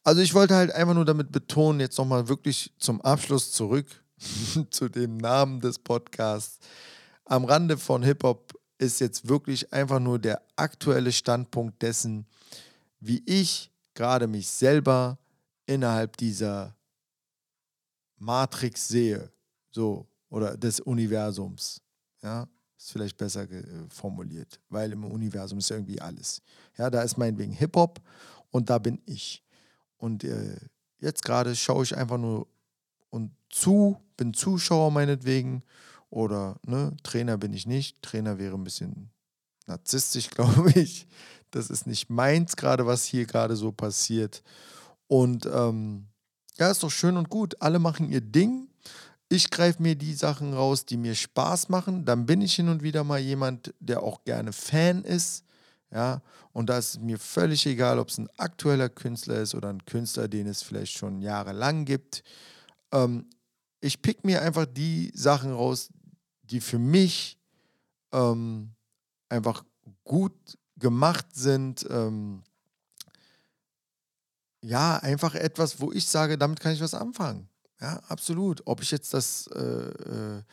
Also 0.03 0.21
ich 0.21 0.33
wollte 0.33 0.55
halt 0.55 0.71
einfach 0.71 0.93
nur 0.93 1.05
damit 1.05 1.31
betonen, 1.31 1.79
jetzt 1.79 1.97
nochmal 1.97 2.27
wirklich 2.27 2.73
zum 2.79 2.99
Abschluss 3.01 3.51
zurück 3.51 3.85
zu 4.71 4.89
dem 4.89 5.17
Namen 5.17 5.61
des 5.61 5.79
Podcasts. 5.79 6.59
Am 7.25 7.45
Rande 7.45 7.77
von 7.77 8.03
Hip-Hop 8.03 8.53
ist 8.79 8.99
jetzt 8.99 9.27
wirklich 9.27 9.71
einfach 9.71 9.99
nur 9.99 10.19
der 10.19 10.41
aktuelle 10.55 11.11
Standpunkt 11.11 11.81
dessen, 11.81 12.25
wie 12.99 13.21
ich 13.25 13.71
gerade 13.93 14.27
mich 14.27 14.47
selber 14.47 15.18
innerhalb 15.69 16.17
dieser 16.17 16.75
Matrix 18.17 18.87
sehe, 18.87 19.31
so 19.69 20.07
oder 20.29 20.57
des 20.57 20.79
Universums. 20.79 21.81
Ja, 22.23 22.47
ist 22.77 22.91
vielleicht 22.91 23.17
besser 23.17 23.47
formuliert, 23.89 24.59
weil 24.69 24.91
im 24.91 25.03
Universum 25.05 25.59
ist 25.59 25.69
irgendwie 25.69 26.01
alles. 26.01 26.41
Ja, 26.77 26.89
da 26.89 27.03
ist 27.03 27.17
meinetwegen 27.17 27.53
Hip-Hop 27.53 28.01
und 28.49 28.69
da 28.69 28.79
bin 28.79 28.99
ich. 29.05 29.43
Und 29.97 30.23
äh, 30.23 30.57
jetzt 30.99 31.23
gerade 31.23 31.55
schaue 31.55 31.83
ich 31.83 31.95
einfach 31.95 32.17
nur 32.17 32.47
und 33.09 33.31
zu, 33.49 33.97
bin 34.17 34.33
Zuschauer 34.33 34.91
meinetwegen 34.91 35.63
oder 36.09 36.59
ne, 36.65 36.95
Trainer 37.03 37.37
bin 37.37 37.53
ich 37.53 37.67
nicht. 37.67 38.01
Trainer 38.01 38.39
wäre 38.39 38.55
ein 38.55 38.63
bisschen 38.63 39.11
narzisstisch, 39.67 40.29
glaube 40.31 40.71
ich. 40.73 41.07
Das 41.51 41.69
ist 41.69 41.85
nicht 41.85 42.09
meins, 42.09 42.55
gerade 42.55 42.85
was 42.85 43.05
hier 43.05 43.25
gerade 43.25 43.55
so 43.55 43.71
passiert. 43.71 44.43
Und 45.09 45.47
ähm, 45.47 46.05
ja, 46.57 46.69
ist 46.69 46.83
doch 46.83 46.91
schön 46.91 47.17
und 47.17 47.29
gut. 47.29 47.61
Alle 47.61 47.79
machen 47.79 48.11
ihr 48.11 48.21
Ding. 48.21 48.67
Ich 49.27 49.49
greife 49.49 49.81
mir 49.81 49.95
die 49.95 50.13
Sachen 50.13 50.53
raus, 50.53 50.85
die 50.85 50.97
mir 50.97 51.15
Spaß 51.15 51.69
machen. 51.69 52.05
Dann 52.05 52.27
bin 52.27 52.41
ich 52.41 52.53
hin 52.55 52.69
und 52.69 52.83
wieder 52.83 53.03
mal 53.03 53.19
jemand, 53.19 53.73
der 53.79 54.03
auch 54.03 54.23
gerne 54.23 54.53
Fan 54.53 55.03
ist. 55.03 55.43
Ja, 55.91 56.21
und 56.53 56.69
da 56.69 56.77
ist 56.77 57.01
mir 57.01 57.17
völlig 57.17 57.65
egal, 57.65 57.97
ob 57.97 58.09
es 58.09 58.19
ein 58.19 58.29
aktueller 58.37 58.89
Künstler 58.89 59.39
ist 59.39 59.55
oder 59.55 59.69
ein 59.69 59.83
Künstler, 59.85 60.27
den 60.27 60.45
es 60.45 60.61
vielleicht 60.61 60.95
schon 60.95 61.21
jahrelang 61.21 61.85
gibt. 61.85 62.23
Ähm, 62.91 63.25
ich 63.81 64.03
pick 64.03 64.23
mir 64.23 64.43
einfach 64.43 64.67
die 64.67 65.11
Sachen 65.15 65.51
raus, 65.51 65.89
die 66.43 66.61
für 66.61 66.77
mich 66.77 67.39
ähm, 68.11 68.75
einfach 69.27 69.63
gut 70.03 70.35
gemacht 70.77 71.27
sind. 71.33 71.87
Ähm, 71.89 72.43
ja, 74.61 74.97
einfach 74.97 75.35
etwas, 75.35 75.79
wo 75.79 75.91
ich 75.91 76.07
sage, 76.07 76.37
damit 76.37 76.59
kann 76.59 76.73
ich 76.73 76.81
was 76.81 76.93
anfangen. 76.93 77.49
Ja, 77.81 77.99
absolut. 78.07 78.61
Ob 78.65 78.81
ich 78.81 78.91
jetzt 78.91 79.13
das, 79.13 79.47
äh, 79.55 79.59
äh, 79.59 80.43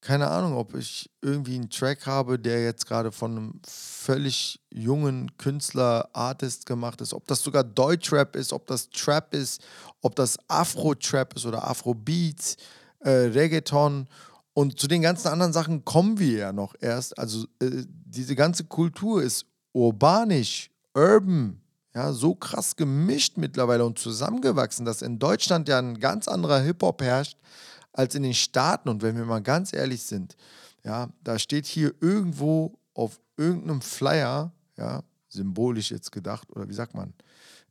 keine 0.00 0.28
Ahnung, 0.28 0.54
ob 0.56 0.74
ich 0.74 1.10
irgendwie 1.22 1.56
einen 1.56 1.70
Track 1.70 2.06
habe, 2.06 2.38
der 2.38 2.62
jetzt 2.62 2.86
gerade 2.86 3.10
von 3.10 3.36
einem 3.36 3.60
völlig 3.66 4.60
jungen 4.72 5.36
Künstler, 5.38 6.08
Artist 6.12 6.66
gemacht 6.66 7.00
ist, 7.00 7.12
ob 7.12 7.26
das 7.26 7.42
sogar 7.42 7.64
Deutschrap 7.64 8.36
ist, 8.36 8.52
ob 8.52 8.66
das 8.68 8.88
Trap 8.90 9.34
ist, 9.34 9.60
ob 10.02 10.14
das 10.14 10.38
Afro-Trap 10.46 11.34
ist 11.34 11.46
oder 11.46 11.66
Afro-Beats, 11.68 12.56
äh, 13.00 13.10
Reggaeton 13.10 14.08
und 14.54 14.78
zu 14.78 14.86
den 14.86 15.02
ganzen 15.02 15.28
anderen 15.28 15.52
Sachen 15.52 15.84
kommen 15.84 16.18
wir 16.18 16.38
ja 16.38 16.52
noch 16.52 16.74
erst. 16.80 17.18
Also 17.18 17.44
äh, 17.60 17.84
diese 17.86 18.36
ganze 18.36 18.64
Kultur 18.64 19.22
ist 19.22 19.44
urbanisch, 19.72 20.70
urban, 20.94 21.60
ja, 21.96 22.12
so 22.12 22.34
krass 22.34 22.76
gemischt 22.76 23.38
mittlerweile 23.38 23.86
und 23.86 23.98
zusammengewachsen, 23.98 24.84
dass 24.84 25.00
in 25.00 25.18
Deutschland 25.18 25.66
ja 25.66 25.78
ein 25.78 25.98
ganz 25.98 26.28
anderer 26.28 26.60
Hip-Hop 26.60 27.00
herrscht 27.00 27.38
als 27.94 28.14
in 28.14 28.22
den 28.22 28.34
Staaten. 28.34 28.90
Und 28.90 29.00
wenn 29.00 29.16
wir 29.16 29.24
mal 29.24 29.40
ganz 29.40 29.72
ehrlich 29.72 30.02
sind, 30.02 30.36
ja, 30.84 31.08
da 31.24 31.38
steht 31.38 31.64
hier 31.64 31.94
irgendwo 32.02 32.78
auf 32.92 33.18
irgendeinem 33.38 33.80
Flyer, 33.80 34.52
ja, 34.76 35.04
symbolisch 35.28 35.90
jetzt 35.90 36.12
gedacht, 36.12 36.50
oder 36.50 36.68
wie 36.68 36.74
sagt 36.74 36.94
man, 36.94 37.14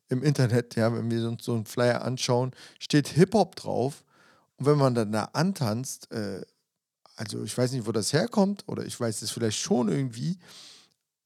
im 0.09 0.23
Internet, 0.23 0.75
ja, 0.75 0.91
wenn 0.91 1.11
wir 1.11 1.27
uns 1.27 1.45
so 1.45 1.53
einen 1.53 1.67
Flyer 1.67 2.03
anschauen, 2.03 2.49
steht 2.79 3.09
Hip-Hop 3.09 3.55
drauf. 3.55 4.03
Und 4.57 4.65
wenn 4.65 4.79
man 4.79 4.95
dann 4.95 5.11
da 5.11 5.25
antanzt, 5.33 6.11
äh, 6.11 6.41
also 7.15 7.43
ich 7.43 7.55
weiß 7.55 7.73
nicht, 7.73 7.85
wo 7.85 7.91
das 7.91 8.11
herkommt, 8.11 8.63
oder 8.65 8.87
ich 8.87 8.99
weiß 8.99 9.21
es 9.21 9.29
vielleicht 9.29 9.59
schon 9.59 9.87
irgendwie, 9.87 10.39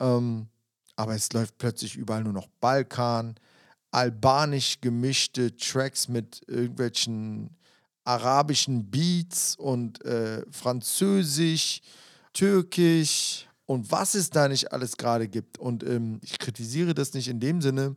ähm, 0.02 0.50
aber 1.00 1.16
es 1.16 1.32
läuft 1.32 1.58
plötzlich 1.58 1.96
überall 1.96 2.26
nur 2.26 2.34
noch 2.34 2.50
Balkan, 2.60 3.36
albanisch 3.90 4.82
gemischte 4.82 5.56
Tracks 5.56 6.10
mit 6.10 6.42
irgendwelchen 6.46 7.56
arabischen 8.04 8.92
Beats 8.92 9.56
und 9.56 10.04
äh, 10.04 10.44
französisch, 10.52 11.80
türkisch 12.34 13.48
und 13.66 13.90
was 13.94 14.14
es 14.14 14.30
da 14.30 14.50
nicht 14.50 14.74
alles 14.74 14.98
gerade 14.98 15.30
gibt. 15.30 15.58
Und 15.58 15.86
ähm, 15.86 16.20
ich 16.22 16.38
kritisiere 16.38 16.94
das 16.94 17.14
nicht 17.14 17.30
in 17.30 17.40
dem 17.40 17.62
Sinne, 17.62 17.96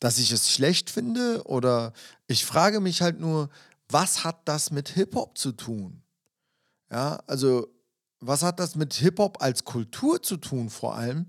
dass 0.00 0.16
ich 0.16 0.32
es 0.32 0.50
schlecht 0.50 0.88
finde 0.88 1.42
oder 1.44 1.92
ich 2.28 2.46
frage 2.46 2.80
mich 2.80 3.02
halt 3.02 3.20
nur, 3.20 3.50
was 3.90 4.24
hat 4.24 4.40
das 4.46 4.70
mit 4.70 4.88
Hip-Hop 4.88 5.36
zu 5.36 5.52
tun? 5.52 6.00
Ja, 6.90 7.22
also 7.26 7.68
was 8.20 8.42
hat 8.42 8.58
das 8.58 8.74
mit 8.74 8.94
Hip-Hop 8.94 9.42
als 9.42 9.64
Kultur 9.64 10.22
zu 10.22 10.38
tun 10.38 10.70
vor 10.70 10.94
allem? 10.94 11.28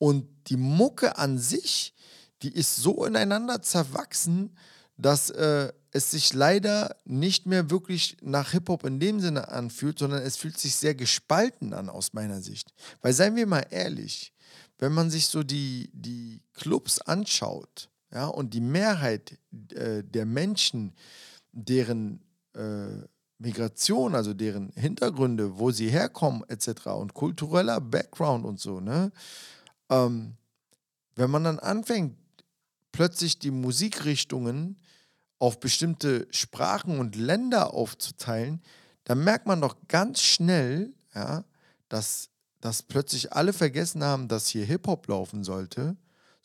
Und 0.00 0.26
die 0.46 0.56
Mucke 0.56 1.18
an 1.18 1.38
sich, 1.38 1.94
die 2.42 2.52
ist 2.52 2.76
so 2.76 3.04
ineinander 3.04 3.60
zerwachsen, 3.60 4.56
dass 4.96 5.28
äh, 5.28 5.70
es 5.90 6.10
sich 6.10 6.32
leider 6.32 6.96
nicht 7.04 7.44
mehr 7.44 7.68
wirklich 7.68 8.16
nach 8.22 8.52
Hip-Hop 8.52 8.84
in 8.84 8.98
dem 8.98 9.20
Sinne 9.20 9.48
anfühlt, 9.48 9.98
sondern 9.98 10.22
es 10.22 10.38
fühlt 10.38 10.58
sich 10.58 10.74
sehr 10.74 10.94
gespalten 10.94 11.74
an 11.74 11.90
aus 11.90 12.14
meiner 12.14 12.40
Sicht. 12.40 12.72
Weil 13.02 13.12
seien 13.12 13.36
wir 13.36 13.46
mal 13.46 13.66
ehrlich, 13.68 14.32
wenn 14.78 14.92
man 14.92 15.10
sich 15.10 15.26
so 15.26 15.42
die, 15.42 15.90
die 15.92 16.40
Clubs 16.54 16.98
anschaut, 16.98 17.90
ja, 18.10 18.26
und 18.26 18.54
die 18.54 18.62
Mehrheit 18.62 19.38
äh, 19.74 20.02
der 20.02 20.24
Menschen, 20.24 20.94
deren 21.52 22.22
äh, 22.54 23.04
Migration, 23.38 24.14
also 24.14 24.32
deren 24.32 24.70
Hintergründe, 24.76 25.58
wo 25.58 25.70
sie 25.70 25.90
herkommen, 25.90 26.42
etc. 26.48 26.86
und 26.86 27.12
kultureller 27.12 27.82
Background 27.82 28.46
und 28.46 28.58
so, 28.58 28.80
ne? 28.80 29.12
Ähm, 29.90 30.36
wenn 31.16 31.30
man 31.30 31.44
dann 31.44 31.58
anfängt, 31.58 32.16
plötzlich 32.92 33.38
die 33.38 33.50
Musikrichtungen 33.50 34.80
auf 35.38 35.60
bestimmte 35.60 36.26
Sprachen 36.30 36.98
und 36.98 37.16
Länder 37.16 37.74
aufzuteilen, 37.74 38.62
dann 39.04 39.24
merkt 39.24 39.46
man 39.46 39.60
doch 39.60 39.76
ganz 39.88 40.22
schnell, 40.22 40.92
ja, 41.14 41.44
dass, 41.88 42.28
dass 42.60 42.82
plötzlich 42.82 43.32
alle 43.32 43.52
vergessen 43.52 44.04
haben, 44.04 44.28
dass 44.28 44.48
hier 44.48 44.64
Hip-Hop 44.64 45.08
laufen 45.08 45.44
sollte, 45.44 45.96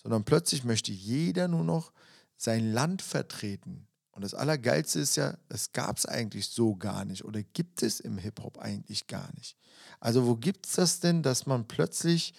sondern 0.02 0.24
plötzlich 0.24 0.64
möchte 0.64 0.92
jeder 0.92 1.48
nur 1.48 1.64
noch 1.64 1.92
sein 2.38 2.72
Land 2.72 3.02
vertreten 3.02 3.88
Und 4.12 4.24
das 4.24 4.34
Allergeilste 4.34 5.00
ist 5.00 5.16
ja, 5.18 5.38
das 5.50 5.72
gab 5.72 5.98
es 5.98 6.06
eigentlich 6.06 6.48
so 6.48 6.76
gar 6.76 7.06
nicht 7.06 7.26
oder 7.26 7.44
gibt 7.44 7.84
es 7.84 8.00
im 8.00 8.18
Hip-Hop 8.18 8.58
eigentlich 8.58 9.08
gar 9.08 9.30
nicht. 9.36 9.58
Also 10.00 10.26
wo 10.26 10.36
gibt 10.36 10.66
es 10.66 10.74
das 10.74 11.00
denn, 11.00 11.22
dass 11.22 11.46
man 11.46 11.68
plötzlich 11.68 12.34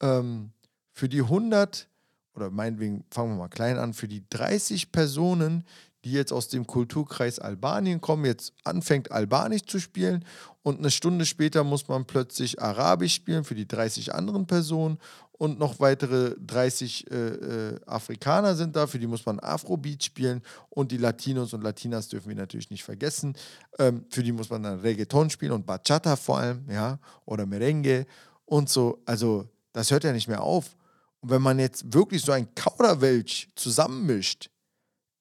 ähm, 0.00 0.52
für 0.92 1.08
die 1.08 1.22
100 1.22 1.88
oder 2.34 2.50
meinetwegen 2.50 3.04
fangen 3.10 3.32
wir 3.32 3.38
mal 3.38 3.48
klein 3.48 3.78
an, 3.78 3.94
für 3.94 4.08
die 4.08 4.24
30 4.28 4.92
Personen, 4.92 5.64
die 6.04 6.12
jetzt 6.12 6.32
aus 6.32 6.48
dem 6.48 6.66
Kulturkreis 6.66 7.38
Albanien 7.38 8.00
kommen, 8.00 8.24
jetzt 8.24 8.54
anfängt 8.64 9.12
Albanisch 9.12 9.66
zu 9.66 9.78
spielen 9.78 10.24
und 10.62 10.78
eine 10.78 10.90
Stunde 10.90 11.26
später 11.26 11.64
muss 11.64 11.88
man 11.88 12.06
plötzlich 12.06 12.62
Arabisch 12.62 13.14
spielen 13.14 13.44
für 13.44 13.54
die 13.54 13.68
30 13.68 14.14
anderen 14.14 14.46
Personen 14.46 14.98
und 15.32 15.58
noch 15.58 15.80
weitere 15.80 16.34
30 16.38 17.10
äh, 17.10 17.16
äh, 17.16 17.80
Afrikaner 17.86 18.54
sind 18.54 18.76
da, 18.76 18.86
für 18.86 18.98
die 18.98 19.06
muss 19.06 19.26
man 19.26 19.40
Afrobeat 19.40 20.04
spielen 20.04 20.42
und 20.70 20.92
die 20.92 20.96
Latinos 20.98 21.52
und 21.52 21.62
Latinas 21.62 22.08
dürfen 22.08 22.28
wir 22.28 22.36
natürlich 22.36 22.70
nicht 22.70 22.84
vergessen, 22.84 23.34
ähm, 23.78 24.04
für 24.08 24.22
die 24.22 24.32
muss 24.32 24.50
man 24.50 24.62
dann 24.62 24.80
Reggaeton 24.80 25.28
spielen 25.30 25.52
und 25.52 25.66
Bachata 25.66 26.16
vor 26.16 26.38
allem, 26.38 26.64
ja, 26.70 26.98
oder 27.26 27.44
Merengue 27.44 28.06
und 28.46 28.68
so, 28.68 29.02
also 29.04 29.48
das 29.72 29.90
hört 29.90 30.04
ja 30.04 30.12
nicht 30.12 30.28
mehr 30.28 30.42
auf. 30.42 30.76
Und 31.20 31.30
wenn 31.30 31.42
man 31.42 31.58
jetzt 31.58 31.92
wirklich 31.92 32.22
so 32.22 32.32
ein 32.32 32.54
Kauderwelsch 32.54 33.48
zusammenmischt, 33.54 34.50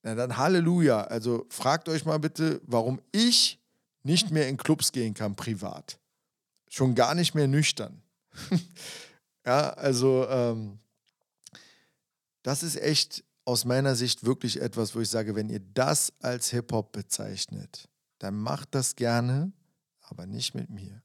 na 0.03 0.15
dann 0.15 0.37
Halleluja. 0.37 1.01
Also 1.01 1.45
fragt 1.49 1.89
euch 1.89 2.05
mal 2.05 2.19
bitte, 2.19 2.61
warum 2.65 3.01
ich 3.11 3.59
nicht 4.03 4.31
mehr 4.31 4.47
in 4.47 4.57
Clubs 4.57 4.91
gehen 4.91 5.13
kann 5.13 5.35
privat. 5.35 5.99
Schon 6.69 6.95
gar 6.95 7.15
nicht 7.15 7.35
mehr 7.35 7.47
nüchtern. 7.47 8.01
ja, 9.45 9.71
also 9.71 10.27
ähm, 10.29 10.79
das 12.43 12.63
ist 12.63 12.77
echt 12.77 13.23
aus 13.45 13.65
meiner 13.65 13.95
Sicht 13.95 14.25
wirklich 14.25 14.61
etwas, 14.61 14.95
wo 14.95 14.99
ich 15.01 15.09
sage, 15.09 15.35
wenn 15.35 15.49
ihr 15.49 15.59
das 15.59 16.13
als 16.19 16.51
Hip-Hop 16.51 16.91
bezeichnet, 16.91 17.89
dann 18.19 18.35
macht 18.35 18.75
das 18.75 18.95
gerne, 18.95 19.51
aber 20.01 20.27
nicht 20.27 20.53
mit 20.53 20.69
mir. 20.69 21.01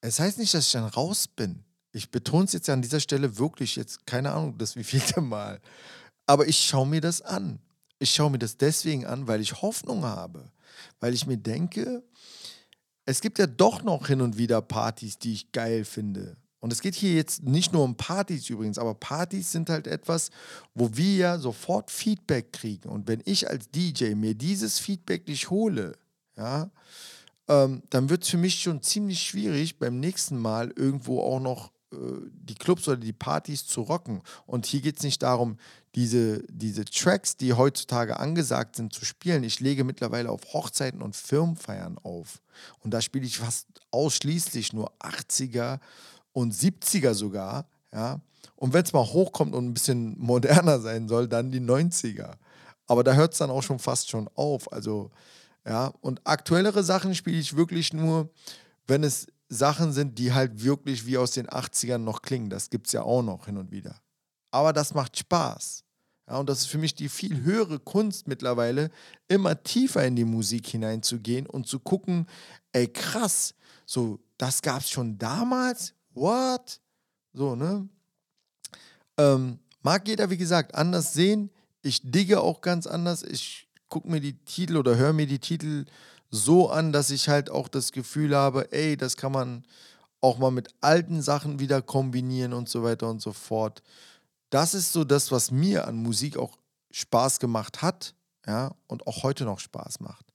Es 0.00 0.18
heißt 0.18 0.38
nicht, 0.38 0.52
dass 0.52 0.66
ich 0.66 0.72
dann 0.72 0.84
raus 0.84 1.28
bin. 1.28 1.64
Ich 1.98 2.12
betone 2.12 2.44
es 2.44 2.52
jetzt 2.52 2.70
an 2.70 2.80
dieser 2.80 3.00
Stelle 3.00 3.38
wirklich 3.38 3.74
jetzt, 3.74 4.06
keine 4.06 4.30
Ahnung, 4.32 4.56
das 4.56 4.76
wievielte 4.76 5.20
Mal. 5.20 5.60
Aber 6.26 6.46
ich 6.46 6.56
schaue 6.58 6.86
mir 6.86 7.00
das 7.00 7.22
an. 7.22 7.58
Ich 7.98 8.14
schaue 8.14 8.30
mir 8.30 8.38
das 8.38 8.56
deswegen 8.56 9.04
an, 9.04 9.26
weil 9.26 9.40
ich 9.40 9.62
Hoffnung 9.62 10.04
habe. 10.04 10.52
Weil 11.00 11.12
ich 11.12 11.26
mir 11.26 11.38
denke, 11.38 12.04
es 13.04 13.20
gibt 13.20 13.40
ja 13.40 13.48
doch 13.48 13.82
noch 13.82 14.06
hin 14.06 14.20
und 14.20 14.38
wieder 14.38 14.62
Partys, 14.62 15.18
die 15.18 15.32
ich 15.32 15.50
geil 15.50 15.84
finde. 15.84 16.36
Und 16.60 16.72
es 16.72 16.82
geht 16.82 16.94
hier 16.94 17.14
jetzt 17.14 17.42
nicht 17.42 17.72
nur 17.72 17.82
um 17.82 17.96
Partys 17.96 18.48
übrigens, 18.48 18.78
aber 18.78 18.94
Partys 18.94 19.50
sind 19.50 19.68
halt 19.68 19.88
etwas, 19.88 20.30
wo 20.74 20.96
wir 20.96 21.16
ja 21.16 21.38
sofort 21.38 21.90
Feedback 21.90 22.52
kriegen. 22.52 22.88
Und 22.88 23.08
wenn 23.08 23.22
ich 23.24 23.50
als 23.50 23.70
DJ 23.70 24.14
mir 24.14 24.36
dieses 24.36 24.78
Feedback 24.78 25.26
nicht 25.26 25.50
hole, 25.50 25.96
ja, 26.36 26.70
ähm, 27.48 27.82
dann 27.90 28.08
wird 28.08 28.22
es 28.22 28.28
für 28.28 28.36
mich 28.36 28.60
schon 28.60 28.82
ziemlich 28.82 29.20
schwierig, 29.20 29.80
beim 29.80 29.98
nächsten 29.98 30.38
Mal 30.38 30.72
irgendwo 30.76 31.22
auch 31.22 31.40
noch 31.40 31.72
die 31.90 32.54
Clubs 32.54 32.86
oder 32.86 32.98
die 32.98 33.12
Partys 33.12 33.66
zu 33.66 33.82
rocken. 33.82 34.22
Und 34.46 34.66
hier 34.66 34.80
geht 34.80 34.98
es 34.98 35.02
nicht 35.02 35.22
darum, 35.22 35.56
diese, 35.94 36.42
diese 36.48 36.84
Tracks, 36.84 37.36
die 37.36 37.54
heutzutage 37.54 38.20
angesagt 38.20 38.76
sind, 38.76 38.92
zu 38.92 39.04
spielen. 39.04 39.42
Ich 39.42 39.60
lege 39.60 39.84
mittlerweile 39.84 40.30
auf 40.30 40.52
Hochzeiten 40.52 41.02
und 41.02 41.16
Firmenfeiern 41.16 41.98
auf. 41.98 42.42
Und 42.80 42.92
da 42.92 43.00
spiele 43.00 43.26
ich 43.26 43.38
fast 43.38 43.66
ausschließlich 43.90 44.72
nur 44.72 44.92
80er 45.00 45.80
und 46.32 46.54
70er 46.54 47.14
sogar. 47.14 47.66
Ja? 47.92 48.20
Und 48.56 48.74
wenn 48.74 48.84
es 48.84 48.92
mal 48.92 49.06
hochkommt 49.06 49.54
und 49.54 49.66
ein 49.66 49.74
bisschen 49.74 50.14
moderner 50.18 50.80
sein 50.80 51.08
soll, 51.08 51.26
dann 51.26 51.50
die 51.50 51.60
90er. 51.60 52.32
Aber 52.86 53.02
da 53.04 53.14
hört 53.14 53.32
es 53.32 53.38
dann 53.38 53.50
auch 53.50 53.62
schon 53.62 53.78
fast 53.78 54.10
schon 54.10 54.28
auf. 54.34 54.72
Also, 54.72 55.10
ja, 55.66 55.92
und 56.00 56.20
aktuellere 56.24 56.82
Sachen 56.82 57.14
spiele 57.14 57.38
ich 57.38 57.56
wirklich 57.56 57.92
nur, 57.92 58.30
wenn 58.86 59.04
es 59.04 59.26
Sachen 59.48 59.92
sind, 59.92 60.18
die 60.18 60.32
halt 60.32 60.62
wirklich 60.62 61.06
wie 61.06 61.18
aus 61.18 61.30
den 61.32 61.48
80ern 61.48 61.98
noch 61.98 62.22
klingen. 62.22 62.50
Das 62.50 62.70
gibt 62.70 62.86
es 62.86 62.92
ja 62.92 63.02
auch 63.02 63.22
noch 63.22 63.46
hin 63.46 63.56
und 63.56 63.70
wieder. 63.70 64.00
Aber 64.50 64.72
das 64.72 64.94
macht 64.94 65.18
Spaß. 65.18 65.84
Ja, 66.28 66.36
und 66.36 66.48
das 66.48 66.60
ist 66.60 66.66
für 66.66 66.78
mich 66.78 66.94
die 66.94 67.08
viel 67.08 67.42
höhere 67.42 67.78
Kunst 67.78 68.28
mittlerweile, 68.28 68.90
immer 69.28 69.62
tiefer 69.62 70.04
in 70.04 70.14
die 70.14 70.26
Musik 70.26 70.66
hineinzugehen 70.66 71.46
und 71.46 71.66
zu 71.66 71.80
gucken, 71.80 72.26
ey 72.72 72.86
krass, 72.86 73.54
so, 73.86 74.20
das 74.36 74.60
gab 74.60 74.80
es 74.80 74.90
schon 74.90 75.16
damals? 75.16 75.94
What? 76.12 76.80
So, 77.32 77.56
ne? 77.56 77.88
Ähm, 79.16 79.58
mag 79.82 80.06
jeder, 80.06 80.28
wie 80.28 80.36
gesagt, 80.36 80.74
anders 80.74 81.14
sehen. 81.14 81.50
Ich 81.80 82.00
digge 82.02 82.40
auch 82.40 82.60
ganz 82.60 82.86
anders. 82.86 83.22
Ich 83.22 83.68
gucke 83.88 84.10
mir 84.10 84.20
die 84.20 84.36
Titel 84.44 84.76
oder 84.76 84.96
höre 84.96 85.14
mir 85.14 85.26
die 85.26 85.38
Titel 85.38 85.86
so 86.30 86.70
an, 86.70 86.92
dass 86.92 87.10
ich 87.10 87.28
halt 87.28 87.50
auch 87.50 87.68
das 87.68 87.92
Gefühl 87.92 88.36
habe, 88.36 88.72
ey, 88.72 88.96
das 88.96 89.16
kann 89.16 89.32
man 89.32 89.64
auch 90.20 90.38
mal 90.38 90.50
mit 90.50 90.68
alten 90.80 91.22
Sachen 91.22 91.58
wieder 91.60 91.80
kombinieren 91.80 92.52
und 92.52 92.68
so 92.68 92.82
weiter 92.82 93.08
und 93.08 93.22
so 93.22 93.32
fort. 93.32 93.82
Das 94.50 94.74
ist 94.74 94.92
so 94.92 95.04
das, 95.04 95.30
was 95.30 95.50
mir 95.50 95.86
an 95.86 95.96
Musik 95.96 96.36
auch 96.36 96.58
Spaß 96.90 97.38
gemacht 97.38 97.82
hat, 97.82 98.14
ja, 98.46 98.74
und 98.86 99.06
auch 99.06 99.22
heute 99.22 99.44
noch 99.44 99.60
Spaß 99.60 100.00
macht. 100.00 100.26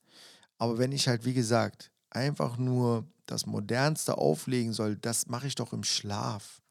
Aber 0.57 0.77
wenn 0.77 0.91
ich 0.91 1.07
halt, 1.07 1.25
wie 1.25 1.33
gesagt, 1.33 1.91
einfach 2.09 2.57
nur 2.57 3.05
das 3.25 3.45
Modernste 3.45 4.17
auflegen 4.17 4.73
soll, 4.73 4.95
das 4.95 5.27
mache 5.27 5.47
ich 5.47 5.55
doch 5.55 5.73
im 5.73 5.83
Schlaf. 5.83 6.61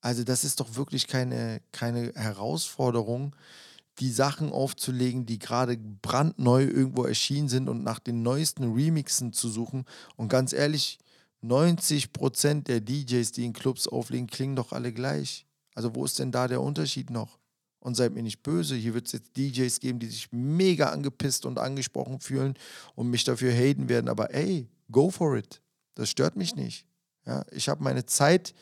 Also 0.00 0.24
das 0.24 0.44
ist 0.44 0.60
doch 0.60 0.76
wirklich 0.76 1.06
keine, 1.06 1.60
keine 1.72 2.12
Herausforderung, 2.14 3.34
die 4.00 4.10
Sachen 4.10 4.50
aufzulegen, 4.52 5.26
die 5.26 5.38
gerade 5.38 5.76
brandneu 5.76 6.64
irgendwo 6.64 7.04
erschienen 7.04 7.48
sind 7.48 7.68
und 7.68 7.82
nach 7.82 7.98
den 7.98 8.22
neuesten 8.22 8.72
Remixen 8.72 9.32
zu 9.32 9.48
suchen. 9.48 9.84
Und 10.16 10.28
ganz 10.28 10.52
ehrlich, 10.52 10.98
90% 11.42 12.64
der 12.64 12.80
DJs, 12.80 13.30
die 13.32 13.44
in 13.44 13.52
Clubs 13.52 13.86
auflegen, 13.86 14.26
klingen 14.26 14.56
doch 14.56 14.72
alle 14.72 14.92
gleich. 14.92 15.46
Also 15.74 15.94
wo 15.94 16.04
ist 16.04 16.18
denn 16.18 16.32
da 16.32 16.48
der 16.48 16.60
Unterschied 16.60 17.10
noch? 17.10 17.38
Und 17.80 17.94
seid 17.94 18.12
mir 18.12 18.22
nicht 18.22 18.42
böse, 18.42 18.74
hier 18.74 18.94
wird 18.94 19.06
es 19.06 19.12
jetzt 19.12 19.36
DJs 19.36 19.78
geben, 19.78 20.00
die 20.00 20.08
sich 20.08 20.28
mega 20.32 20.88
angepisst 20.90 21.46
und 21.46 21.58
angesprochen 21.58 22.20
fühlen 22.20 22.54
und 22.96 23.08
mich 23.08 23.22
dafür 23.22 23.52
haten 23.52 23.88
werden. 23.88 24.08
Aber 24.08 24.34
ey, 24.34 24.68
go 24.90 25.10
for 25.10 25.36
it. 25.36 25.62
Das 25.94 26.10
stört 26.10 26.34
mich 26.34 26.56
nicht. 26.56 26.84
Ja, 27.24 27.44
ich 27.52 27.68
habe 27.68 27.84
meine 27.84 28.04
Zeit, 28.04 28.54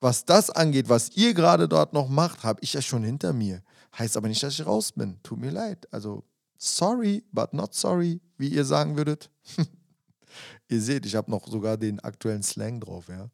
was 0.00 0.26
das 0.26 0.50
angeht, 0.50 0.88
was 0.88 1.16
ihr 1.16 1.32
gerade 1.32 1.68
dort 1.68 1.94
noch 1.94 2.08
macht, 2.08 2.44
habe 2.44 2.60
ich 2.62 2.74
ja 2.74 2.82
schon 2.82 3.02
hinter 3.02 3.32
mir. 3.32 3.62
Heißt 3.98 4.16
aber 4.16 4.28
nicht, 4.28 4.42
dass 4.42 4.54
ich 4.54 4.66
raus 4.66 4.92
bin. 4.92 5.22
Tut 5.22 5.38
mir 5.38 5.50
leid. 5.50 5.86
Also, 5.92 6.24
sorry, 6.58 7.24
but 7.32 7.54
not 7.54 7.74
sorry, 7.74 8.20
wie 8.36 8.48
ihr 8.48 8.64
sagen 8.64 8.96
würdet. 8.96 9.30
ihr 10.68 10.80
seht, 10.80 11.06
ich 11.06 11.14
habe 11.14 11.30
noch 11.30 11.46
sogar 11.48 11.76
den 11.76 12.00
aktuellen 12.00 12.42
Slang 12.42 12.80
drauf, 12.80 13.08
ja. 13.08 13.30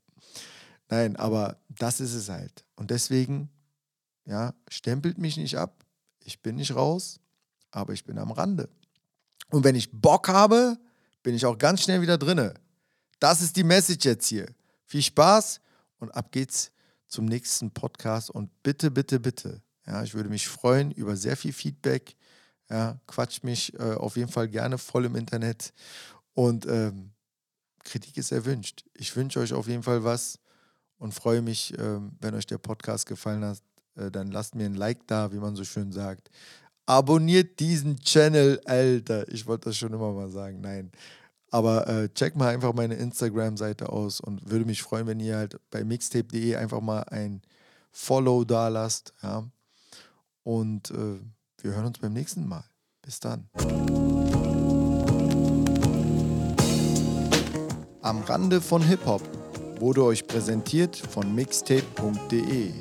Nein, 0.88 1.16
aber 1.16 1.56
das 1.68 2.00
ist 2.00 2.14
es 2.14 2.28
halt. 2.28 2.64
Und 2.76 2.90
deswegen, 2.90 3.50
ja, 4.26 4.54
stempelt 4.68 5.18
mich 5.18 5.36
nicht 5.36 5.56
ab. 5.56 5.84
Ich 6.22 6.42
bin 6.42 6.56
nicht 6.56 6.76
raus, 6.76 7.18
aber 7.70 7.92
ich 7.92 8.04
bin 8.04 8.18
am 8.18 8.30
Rande. 8.30 8.68
Und 9.50 9.64
wenn 9.64 9.74
ich 9.74 9.90
Bock 9.90 10.28
habe, 10.28 10.78
bin 11.22 11.34
ich 11.34 11.46
auch 11.46 11.58
ganz 11.58 11.82
schnell 11.82 12.02
wieder 12.02 12.18
drinne. 12.18 12.54
Das 13.18 13.40
ist 13.40 13.56
die 13.56 13.64
Message 13.64 14.04
jetzt 14.04 14.26
hier. 14.26 14.46
Viel 14.84 15.02
Spaß 15.02 15.60
und 15.98 16.10
ab 16.10 16.30
geht's 16.30 16.70
zum 17.06 17.24
nächsten 17.24 17.70
Podcast. 17.70 18.30
Und 18.30 18.50
bitte, 18.62 18.90
bitte, 18.90 19.18
bitte, 19.18 19.62
ja, 19.92 20.02
ich 20.02 20.14
würde 20.14 20.30
mich 20.30 20.48
freuen 20.48 20.90
über 20.90 21.16
sehr 21.16 21.36
viel 21.36 21.52
Feedback. 21.52 22.16
Ja, 22.70 22.98
quatscht 23.06 23.44
mich 23.44 23.78
äh, 23.78 23.92
auf 23.92 24.16
jeden 24.16 24.32
Fall 24.32 24.48
gerne 24.48 24.78
voll 24.78 25.04
im 25.04 25.16
Internet. 25.16 25.74
Und 26.32 26.64
ähm, 26.66 27.10
Kritik 27.84 28.16
ist 28.16 28.32
erwünscht. 28.32 28.84
Ich 28.94 29.14
wünsche 29.14 29.40
euch 29.40 29.52
auf 29.52 29.68
jeden 29.68 29.82
Fall 29.82 30.02
was 30.02 30.38
und 30.96 31.12
freue 31.12 31.42
mich, 31.42 31.78
ähm, 31.78 32.12
wenn 32.22 32.34
euch 32.34 32.46
der 32.46 32.56
Podcast 32.56 33.04
gefallen 33.04 33.44
hat. 33.44 33.58
Äh, 33.96 34.10
dann 34.10 34.30
lasst 34.30 34.54
mir 34.54 34.64
ein 34.64 34.74
Like 34.74 35.06
da, 35.06 35.30
wie 35.30 35.38
man 35.38 35.56
so 35.56 35.64
schön 35.64 35.92
sagt. 35.92 36.30
Abonniert 36.86 37.60
diesen 37.60 37.98
Channel, 37.98 38.62
Alter. 38.64 39.28
Ich 39.28 39.46
wollte 39.46 39.68
das 39.68 39.76
schon 39.76 39.92
immer 39.92 40.12
mal 40.12 40.30
sagen. 40.30 40.62
Nein. 40.62 40.90
Aber 41.50 41.86
äh, 41.86 42.08
check 42.14 42.34
mal 42.34 42.48
einfach 42.48 42.72
meine 42.72 42.94
Instagram-Seite 42.94 43.90
aus 43.90 44.20
und 44.20 44.50
würde 44.50 44.64
mich 44.64 44.82
freuen, 44.82 45.06
wenn 45.06 45.20
ihr 45.20 45.36
halt 45.36 45.60
bei 45.70 45.84
mixtape.de 45.84 46.56
einfach 46.56 46.80
mal 46.80 47.02
ein 47.02 47.42
Follow 47.90 48.44
da 48.44 48.68
lasst. 48.68 49.12
Ja. 49.22 49.46
Und 50.42 50.90
äh, 50.90 51.20
wir 51.60 51.74
hören 51.74 51.86
uns 51.86 51.98
beim 51.98 52.12
nächsten 52.12 52.46
Mal. 52.46 52.64
Bis 53.02 53.20
dann. 53.20 53.48
Am 58.00 58.22
Rande 58.22 58.60
von 58.60 58.82
Hip-Hop 58.82 59.22
wurde 59.80 60.04
euch 60.04 60.26
präsentiert 60.26 60.96
von 60.96 61.34
mixtape.de. 61.34 62.72